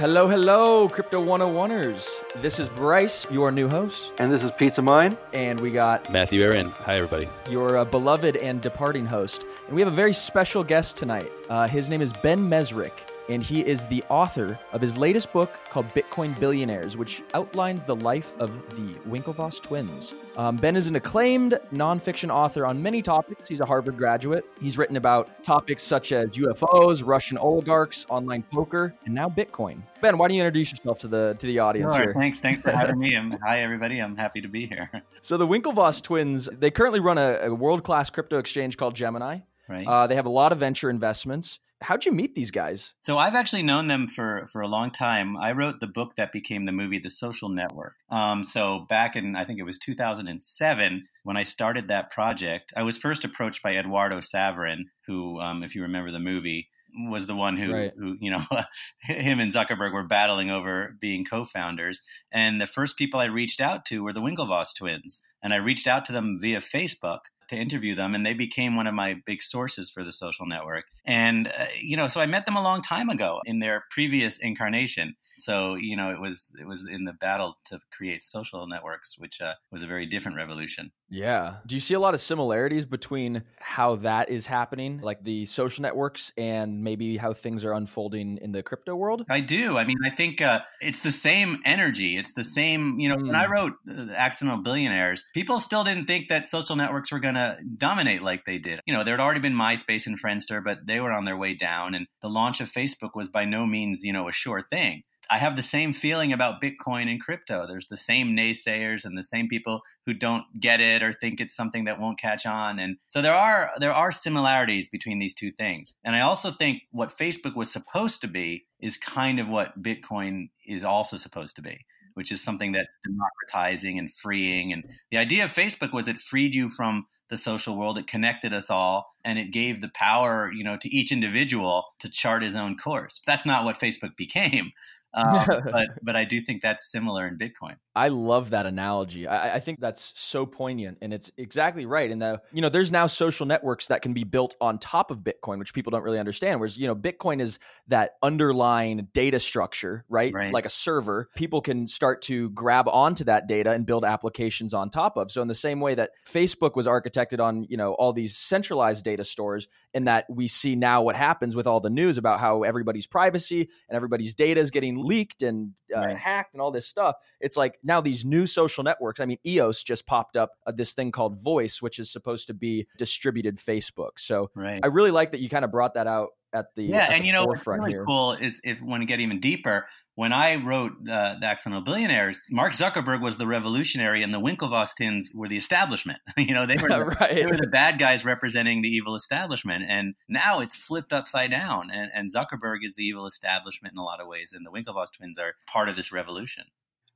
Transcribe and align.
Hello, 0.00 0.26
hello, 0.26 0.88
Crypto 0.88 1.22
101ers. 1.22 2.08
This 2.40 2.58
is 2.58 2.70
Bryce, 2.70 3.26
your 3.30 3.52
new 3.52 3.68
host, 3.68 4.14
And 4.18 4.32
this 4.32 4.42
is 4.42 4.50
Pizza 4.50 4.80
Mine. 4.80 5.18
and 5.34 5.60
we 5.60 5.70
got 5.70 6.10
Matthew 6.10 6.40
Aaron. 6.42 6.70
Hi, 6.70 6.94
everybody. 6.94 7.28
your 7.50 7.76
uh, 7.76 7.84
beloved 7.84 8.36
and 8.36 8.62
departing 8.62 9.04
host. 9.04 9.44
And 9.66 9.74
we 9.76 9.82
have 9.82 9.92
a 9.92 9.94
very 9.94 10.14
special 10.14 10.64
guest 10.64 10.96
tonight. 10.96 11.30
Uh, 11.50 11.68
his 11.68 11.90
name 11.90 12.00
is 12.00 12.14
Ben 12.14 12.48
Mezrich, 12.48 12.92
and 13.30 13.44
he 13.44 13.60
is 13.64 13.86
the 13.86 14.02
author 14.08 14.58
of 14.72 14.80
his 14.80 14.96
latest 14.96 15.32
book 15.32 15.52
called 15.70 15.88
Bitcoin 15.94 16.38
Billionaires, 16.40 16.96
which 16.96 17.22
outlines 17.32 17.84
the 17.84 17.94
life 17.94 18.36
of 18.40 18.50
the 18.74 18.92
Winklevoss 19.08 19.62
twins. 19.62 20.14
Um, 20.36 20.56
ben 20.56 20.74
is 20.74 20.88
an 20.88 20.96
acclaimed 20.96 21.58
nonfiction 21.72 22.28
author 22.30 22.66
on 22.66 22.82
many 22.82 23.02
topics. 23.02 23.48
He's 23.48 23.60
a 23.60 23.64
Harvard 23.64 23.96
graduate. 23.96 24.44
He's 24.60 24.76
written 24.76 24.96
about 24.96 25.44
topics 25.44 25.84
such 25.84 26.10
as 26.10 26.30
UFOs, 26.30 27.06
Russian 27.06 27.38
oligarchs, 27.38 28.04
online 28.08 28.42
poker, 28.42 28.94
and 29.04 29.14
now 29.14 29.28
Bitcoin. 29.28 29.80
Ben, 30.00 30.18
why 30.18 30.26
don't 30.26 30.36
you 30.36 30.42
introduce 30.42 30.72
yourself 30.72 30.98
to 31.00 31.08
the 31.08 31.36
to 31.38 31.46
the 31.46 31.60
audience 31.60 31.94
Sure. 31.94 32.06
here? 32.06 32.14
Thanks. 32.14 32.40
Thanks 32.40 32.60
for 32.62 32.72
having 32.72 32.98
me. 32.98 33.14
I'm, 33.16 33.30
hi, 33.44 33.60
everybody. 33.62 34.00
I'm 34.00 34.16
happy 34.16 34.40
to 34.40 34.48
be 34.48 34.66
here. 34.66 34.90
So 35.22 35.36
the 35.36 35.46
Winklevoss 35.46 36.02
twins, 36.02 36.48
they 36.58 36.70
currently 36.72 36.98
run 37.00 37.18
a, 37.18 37.38
a 37.42 37.54
world-class 37.54 38.10
crypto 38.10 38.38
exchange 38.38 38.76
called 38.76 38.96
Gemini. 38.96 39.38
Right. 39.68 39.86
Uh, 39.86 40.08
they 40.08 40.16
have 40.16 40.26
a 40.26 40.30
lot 40.30 40.50
of 40.50 40.58
venture 40.58 40.90
investments. 40.90 41.60
How'd 41.82 42.04
you 42.04 42.12
meet 42.12 42.34
these 42.34 42.50
guys? 42.50 42.92
so 43.00 43.16
I've 43.18 43.34
actually 43.34 43.62
known 43.62 43.86
them 43.86 44.06
for 44.06 44.46
for 44.52 44.60
a 44.60 44.68
long 44.68 44.90
time. 44.90 45.36
I 45.36 45.52
wrote 45.52 45.80
the 45.80 45.86
book 45.86 46.14
that 46.16 46.30
became 46.32 46.64
the 46.66 46.72
movie, 46.72 46.98
The 46.98 47.10
Social 47.10 47.48
Network. 47.48 47.94
Um, 48.10 48.44
so 48.44 48.86
back 48.88 49.16
in 49.16 49.34
I 49.34 49.44
think 49.44 49.58
it 49.58 49.64
was 49.64 49.78
2007 49.78 51.04
when 51.24 51.36
I 51.36 51.42
started 51.42 51.88
that 51.88 52.10
project, 52.10 52.72
I 52.76 52.82
was 52.82 52.98
first 52.98 53.24
approached 53.24 53.62
by 53.62 53.76
Eduardo 53.76 54.18
Saverin, 54.20 54.84
who, 55.06 55.40
um, 55.40 55.62
if 55.62 55.74
you 55.74 55.82
remember 55.82 56.10
the 56.10 56.18
movie. 56.20 56.68
Was 57.08 57.28
the 57.28 57.36
one 57.36 57.56
who, 57.56 57.72
Right. 57.72 57.92
who, 57.96 58.16
you 58.20 58.32
know, 58.32 58.42
him 59.02 59.38
and 59.38 59.52
Zuckerberg 59.52 59.92
were 59.92 60.02
battling 60.08 60.50
over 60.50 60.96
being 61.00 61.24
co-founders. 61.24 62.00
And 62.32 62.60
the 62.60 62.66
first 62.66 62.96
people 62.98 63.20
I 63.20 63.26
reached 63.26 63.60
out 63.60 63.84
to 63.86 64.02
were 64.02 64.12
the 64.12 64.20
Winklevoss 64.20 64.74
twins, 64.76 65.22
and 65.40 65.54
I 65.54 65.58
reached 65.58 65.86
out 65.86 66.04
to 66.06 66.12
them 66.12 66.38
via 66.42 66.58
Facebook 66.58 67.20
to 67.50 67.56
interview 67.56 67.94
them, 67.94 68.14
and 68.14 68.24
they 68.24 68.34
became 68.34 68.76
one 68.76 68.86
of 68.86 68.94
my 68.94 69.16
big 69.26 69.42
sources 69.42 69.90
for 69.90 70.02
the 70.02 70.12
social 70.12 70.46
network. 70.46 70.84
And 71.04 71.46
uh, 71.46 71.66
you 71.80 71.96
know, 71.96 72.08
so 72.08 72.20
I 72.20 72.26
met 72.26 72.46
them 72.46 72.56
a 72.56 72.62
long 72.62 72.82
time 72.82 73.10
ago 73.10 73.40
in 73.44 73.58
their 73.58 73.84
previous 73.90 74.38
incarnation. 74.38 75.14
So 75.40 75.74
you 75.74 75.96
know, 75.96 76.10
it 76.10 76.20
was 76.20 76.50
it 76.60 76.66
was 76.66 76.84
in 76.88 77.04
the 77.04 77.12
battle 77.12 77.58
to 77.66 77.80
create 77.90 78.22
social 78.24 78.66
networks, 78.66 79.18
which 79.18 79.40
uh, 79.40 79.54
was 79.70 79.82
a 79.82 79.86
very 79.86 80.06
different 80.06 80.36
revolution. 80.36 80.92
Yeah. 81.08 81.56
Do 81.66 81.74
you 81.74 81.80
see 81.80 81.94
a 81.94 82.00
lot 82.00 82.14
of 82.14 82.20
similarities 82.20 82.86
between 82.86 83.42
how 83.58 83.96
that 83.96 84.30
is 84.30 84.46
happening, 84.46 85.00
like 85.00 85.24
the 85.24 85.44
social 85.46 85.82
networks, 85.82 86.32
and 86.38 86.84
maybe 86.84 87.16
how 87.16 87.32
things 87.32 87.64
are 87.64 87.72
unfolding 87.72 88.38
in 88.38 88.52
the 88.52 88.62
crypto 88.62 88.94
world? 88.94 89.26
I 89.28 89.40
do. 89.40 89.76
I 89.76 89.84
mean, 89.84 89.98
I 90.04 90.10
think 90.14 90.40
uh, 90.40 90.60
it's 90.80 91.00
the 91.02 91.10
same 91.10 91.58
energy. 91.64 92.16
It's 92.16 92.34
the 92.34 92.44
same. 92.44 93.00
You 93.00 93.08
know, 93.08 93.16
when 93.24 93.34
I 93.34 93.46
Mm. 93.46 93.50
wrote 93.50 93.72
uh, 93.88 94.12
Accidental 94.12 94.62
Billionaires, 94.62 95.24
people 95.34 95.58
still 95.58 95.82
didn't 95.84 96.06
think 96.06 96.28
that 96.28 96.48
social 96.48 96.76
networks 96.76 97.10
were 97.10 97.20
going 97.20 97.34
to 97.34 97.58
dominate 97.76 98.22
like 98.22 98.44
they 98.44 98.58
did. 98.58 98.80
You 98.86 98.94
know, 98.94 99.02
there 99.02 99.14
had 99.14 99.20
already 99.20 99.40
been 99.40 99.54
MySpace 99.54 100.06
and 100.06 100.20
Friendster, 100.20 100.62
but 100.64 100.86
they 100.86 101.00
were 101.00 101.12
on 101.12 101.24
their 101.24 101.36
way 101.36 101.54
down, 101.54 101.94
and 101.94 102.06
the 102.22 102.28
launch 102.28 102.60
of 102.60 102.70
Facebook 102.70 103.10
was 103.14 103.28
by 103.28 103.44
no 103.44 103.66
means, 103.66 104.04
you 104.04 104.12
know, 104.12 104.28
a 104.28 104.32
sure 104.32 104.62
thing. 104.62 105.02
I 105.30 105.38
have 105.38 105.54
the 105.54 105.62
same 105.62 105.92
feeling 105.92 106.32
about 106.32 106.60
Bitcoin 106.60 107.08
and 107.08 107.20
crypto. 107.20 107.66
There's 107.66 107.86
the 107.86 107.96
same 107.96 108.36
naysayers 108.36 109.04
and 109.04 109.16
the 109.16 109.22
same 109.22 109.48
people 109.48 109.82
who 110.04 110.12
don't 110.12 110.44
get 110.58 110.80
it 110.80 111.02
or 111.02 111.12
think 111.12 111.40
it's 111.40 111.54
something 111.54 111.84
that 111.84 112.00
won't 112.00 112.18
catch 112.18 112.46
on. 112.46 112.80
And 112.80 112.96
so 113.10 113.22
there 113.22 113.34
are 113.34 113.70
there 113.78 113.94
are 113.94 114.10
similarities 114.10 114.88
between 114.88 115.20
these 115.20 115.34
two 115.34 115.52
things. 115.52 115.94
And 116.04 116.16
I 116.16 116.20
also 116.20 116.50
think 116.50 116.82
what 116.90 117.16
Facebook 117.16 117.54
was 117.54 117.70
supposed 117.70 118.20
to 118.22 118.28
be 118.28 118.66
is 118.80 118.96
kind 118.96 119.38
of 119.38 119.48
what 119.48 119.80
Bitcoin 119.80 120.50
is 120.66 120.82
also 120.82 121.16
supposed 121.16 121.54
to 121.56 121.62
be, 121.62 121.86
which 122.14 122.32
is 122.32 122.42
something 122.42 122.72
that's 122.72 122.88
democratizing 123.04 123.98
and 123.98 124.12
freeing. 124.12 124.72
And 124.72 124.84
the 125.12 125.18
idea 125.18 125.44
of 125.44 125.52
Facebook 125.52 125.92
was 125.92 126.08
it 126.08 126.18
freed 126.18 126.56
you 126.56 126.68
from 126.68 127.06
the 127.28 127.38
social 127.38 127.76
world, 127.76 127.96
it 127.96 128.08
connected 128.08 128.52
us 128.52 128.70
all, 128.70 129.14
and 129.24 129.38
it 129.38 129.52
gave 129.52 129.80
the 129.80 129.90
power, 129.94 130.50
you 130.52 130.64
know, 130.64 130.76
to 130.76 130.88
each 130.88 131.12
individual 131.12 131.84
to 132.00 132.08
chart 132.08 132.42
his 132.42 132.56
own 132.56 132.76
course. 132.76 133.20
That's 133.24 133.46
not 133.46 133.64
what 133.64 133.78
Facebook 133.78 134.16
became. 134.16 134.72
Um, 135.12 135.46
but 135.72 135.88
but 136.02 136.16
I 136.16 136.24
do 136.24 136.40
think 136.40 136.62
that's 136.62 136.90
similar 136.90 137.26
in 137.26 137.36
Bitcoin. 137.36 137.76
I 137.94 138.08
love 138.08 138.50
that 138.50 138.66
analogy. 138.66 139.26
I, 139.26 139.56
I 139.56 139.60
think 139.60 139.80
that's 139.80 140.12
so 140.14 140.46
poignant, 140.46 140.98
and 141.02 141.12
it's 141.12 141.30
exactly 141.36 141.86
right. 141.86 142.10
And 142.10 142.22
the 142.22 142.40
you 142.52 142.62
know, 142.62 142.68
there's 142.68 142.92
now 142.92 143.06
social 143.06 143.46
networks 143.46 143.88
that 143.88 144.02
can 144.02 144.12
be 144.12 144.24
built 144.24 144.54
on 144.60 144.78
top 144.78 145.10
of 145.10 145.18
Bitcoin, 145.18 145.58
which 145.58 145.74
people 145.74 145.90
don't 145.90 146.02
really 146.02 146.18
understand. 146.18 146.60
Whereas 146.60 146.78
you 146.78 146.86
know, 146.86 146.94
Bitcoin 146.94 147.40
is 147.40 147.58
that 147.88 148.12
underlying 148.22 149.08
data 149.12 149.40
structure, 149.40 150.04
right? 150.08 150.32
Right. 150.32 150.52
Like 150.52 150.66
a 150.66 150.70
server. 150.70 151.28
People 151.34 151.60
can 151.60 151.86
start 151.86 152.22
to 152.22 152.50
grab 152.50 152.88
onto 152.88 153.24
that 153.24 153.48
data 153.48 153.72
and 153.72 153.84
build 153.84 154.04
applications 154.04 154.72
on 154.72 154.90
top 154.90 155.16
of. 155.16 155.30
So 155.32 155.42
in 155.42 155.48
the 155.48 155.54
same 155.54 155.80
way 155.80 155.94
that 155.96 156.10
Facebook 156.28 156.76
was 156.76 156.86
architected 156.86 157.40
on 157.40 157.66
you 157.68 157.76
know 157.76 157.94
all 157.94 158.12
these 158.12 158.36
centralized 158.36 159.04
data 159.04 159.24
stores, 159.24 159.66
and 159.92 160.06
that 160.06 160.26
we 160.30 160.46
see 160.46 160.76
now 160.76 161.02
what 161.02 161.16
happens 161.16 161.56
with 161.56 161.66
all 161.66 161.80
the 161.80 161.90
news 161.90 162.18
about 162.18 162.38
how 162.38 162.62
everybody's 162.62 163.06
privacy 163.06 163.68
and 163.88 163.96
everybody's 163.96 164.34
data 164.34 164.60
is 164.60 164.70
getting 164.70 164.99
leaked 165.04 165.42
and 165.42 165.72
uh, 165.94 166.00
Right. 166.00 166.16
hacked 166.16 166.54
and 166.54 166.60
all 166.62 166.70
this 166.70 166.86
stuff. 166.86 167.16
It's 167.40 167.56
like 167.56 167.78
now 167.82 168.00
these 168.00 168.24
new 168.24 168.46
social 168.46 168.84
networks. 168.84 169.20
I 169.20 169.26
mean, 169.26 169.38
EOS 169.46 169.82
just 169.82 170.06
popped 170.06 170.36
up 170.36 170.52
uh, 170.66 170.72
this 170.72 170.92
thing 170.94 171.10
called 171.12 171.42
Voice, 171.42 171.80
which 171.82 171.98
is 171.98 172.10
supposed 172.10 172.46
to 172.48 172.54
be 172.54 172.86
distributed 172.98 173.56
Facebook. 173.58 174.18
So 174.18 174.50
Right. 174.54 174.80
I 174.82 174.86
really 174.88 175.10
like 175.10 175.32
that 175.32 175.40
you 175.40 175.48
kind 175.48 175.64
of 175.64 175.70
brought 175.70 175.94
that 175.94 176.06
out 176.06 176.30
at 176.52 176.66
the 176.74 176.82
yeah, 176.82 177.04
at 177.04 177.10
and 177.12 177.22
the 177.22 177.26
you 177.28 177.32
know 177.32 177.44
what's 177.46 177.64
really 177.66 177.90
here. 177.92 178.04
cool 178.04 178.32
is 178.32 178.60
if 178.64 178.82
want 178.82 179.02
to 179.02 179.06
get 179.06 179.20
even 179.20 179.38
deeper. 179.38 179.86
When 180.16 180.32
I 180.32 180.56
wrote 180.56 180.92
uh, 181.08 181.36
the 181.40 181.46
Accidental 181.46 181.82
Billionaires, 181.82 182.42
Mark 182.50 182.72
Zuckerberg 182.72 183.22
was 183.22 183.36
the 183.36 183.46
revolutionary, 183.46 184.22
and 184.22 184.34
the 184.34 184.40
Winklevoss 184.40 184.90
twins 184.96 185.30
were 185.34 185.48
the 185.48 185.56
establishment. 185.56 186.18
you 186.36 186.52
know, 186.52 186.66
they 186.66 186.76
were 186.76 186.88
the, 186.88 187.04
right. 187.04 187.34
they 187.34 187.46
were 187.46 187.56
the 187.56 187.68
bad 187.68 187.98
guys 187.98 188.24
representing 188.24 188.82
the 188.82 188.88
evil 188.88 189.14
establishment, 189.14 189.84
and 189.88 190.14
now 190.28 190.60
it's 190.60 190.76
flipped 190.76 191.12
upside 191.12 191.50
down. 191.50 191.90
And, 191.90 192.10
and 192.12 192.30
Zuckerberg 192.32 192.78
is 192.82 192.96
the 192.96 193.04
evil 193.04 193.26
establishment 193.26 193.94
in 193.94 193.98
a 193.98 194.04
lot 194.04 194.20
of 194.20 194.26
ways, 194.26 194.52
and 194.52 194.66
the 194.66 194.70
Winklevoss 194.70 195.12
twins 195.16 195.38
are 195.38 195.54
part 195.66 195.88
of 195.88 195.96
this 195.96 196.12
revolution. 196.12 196.64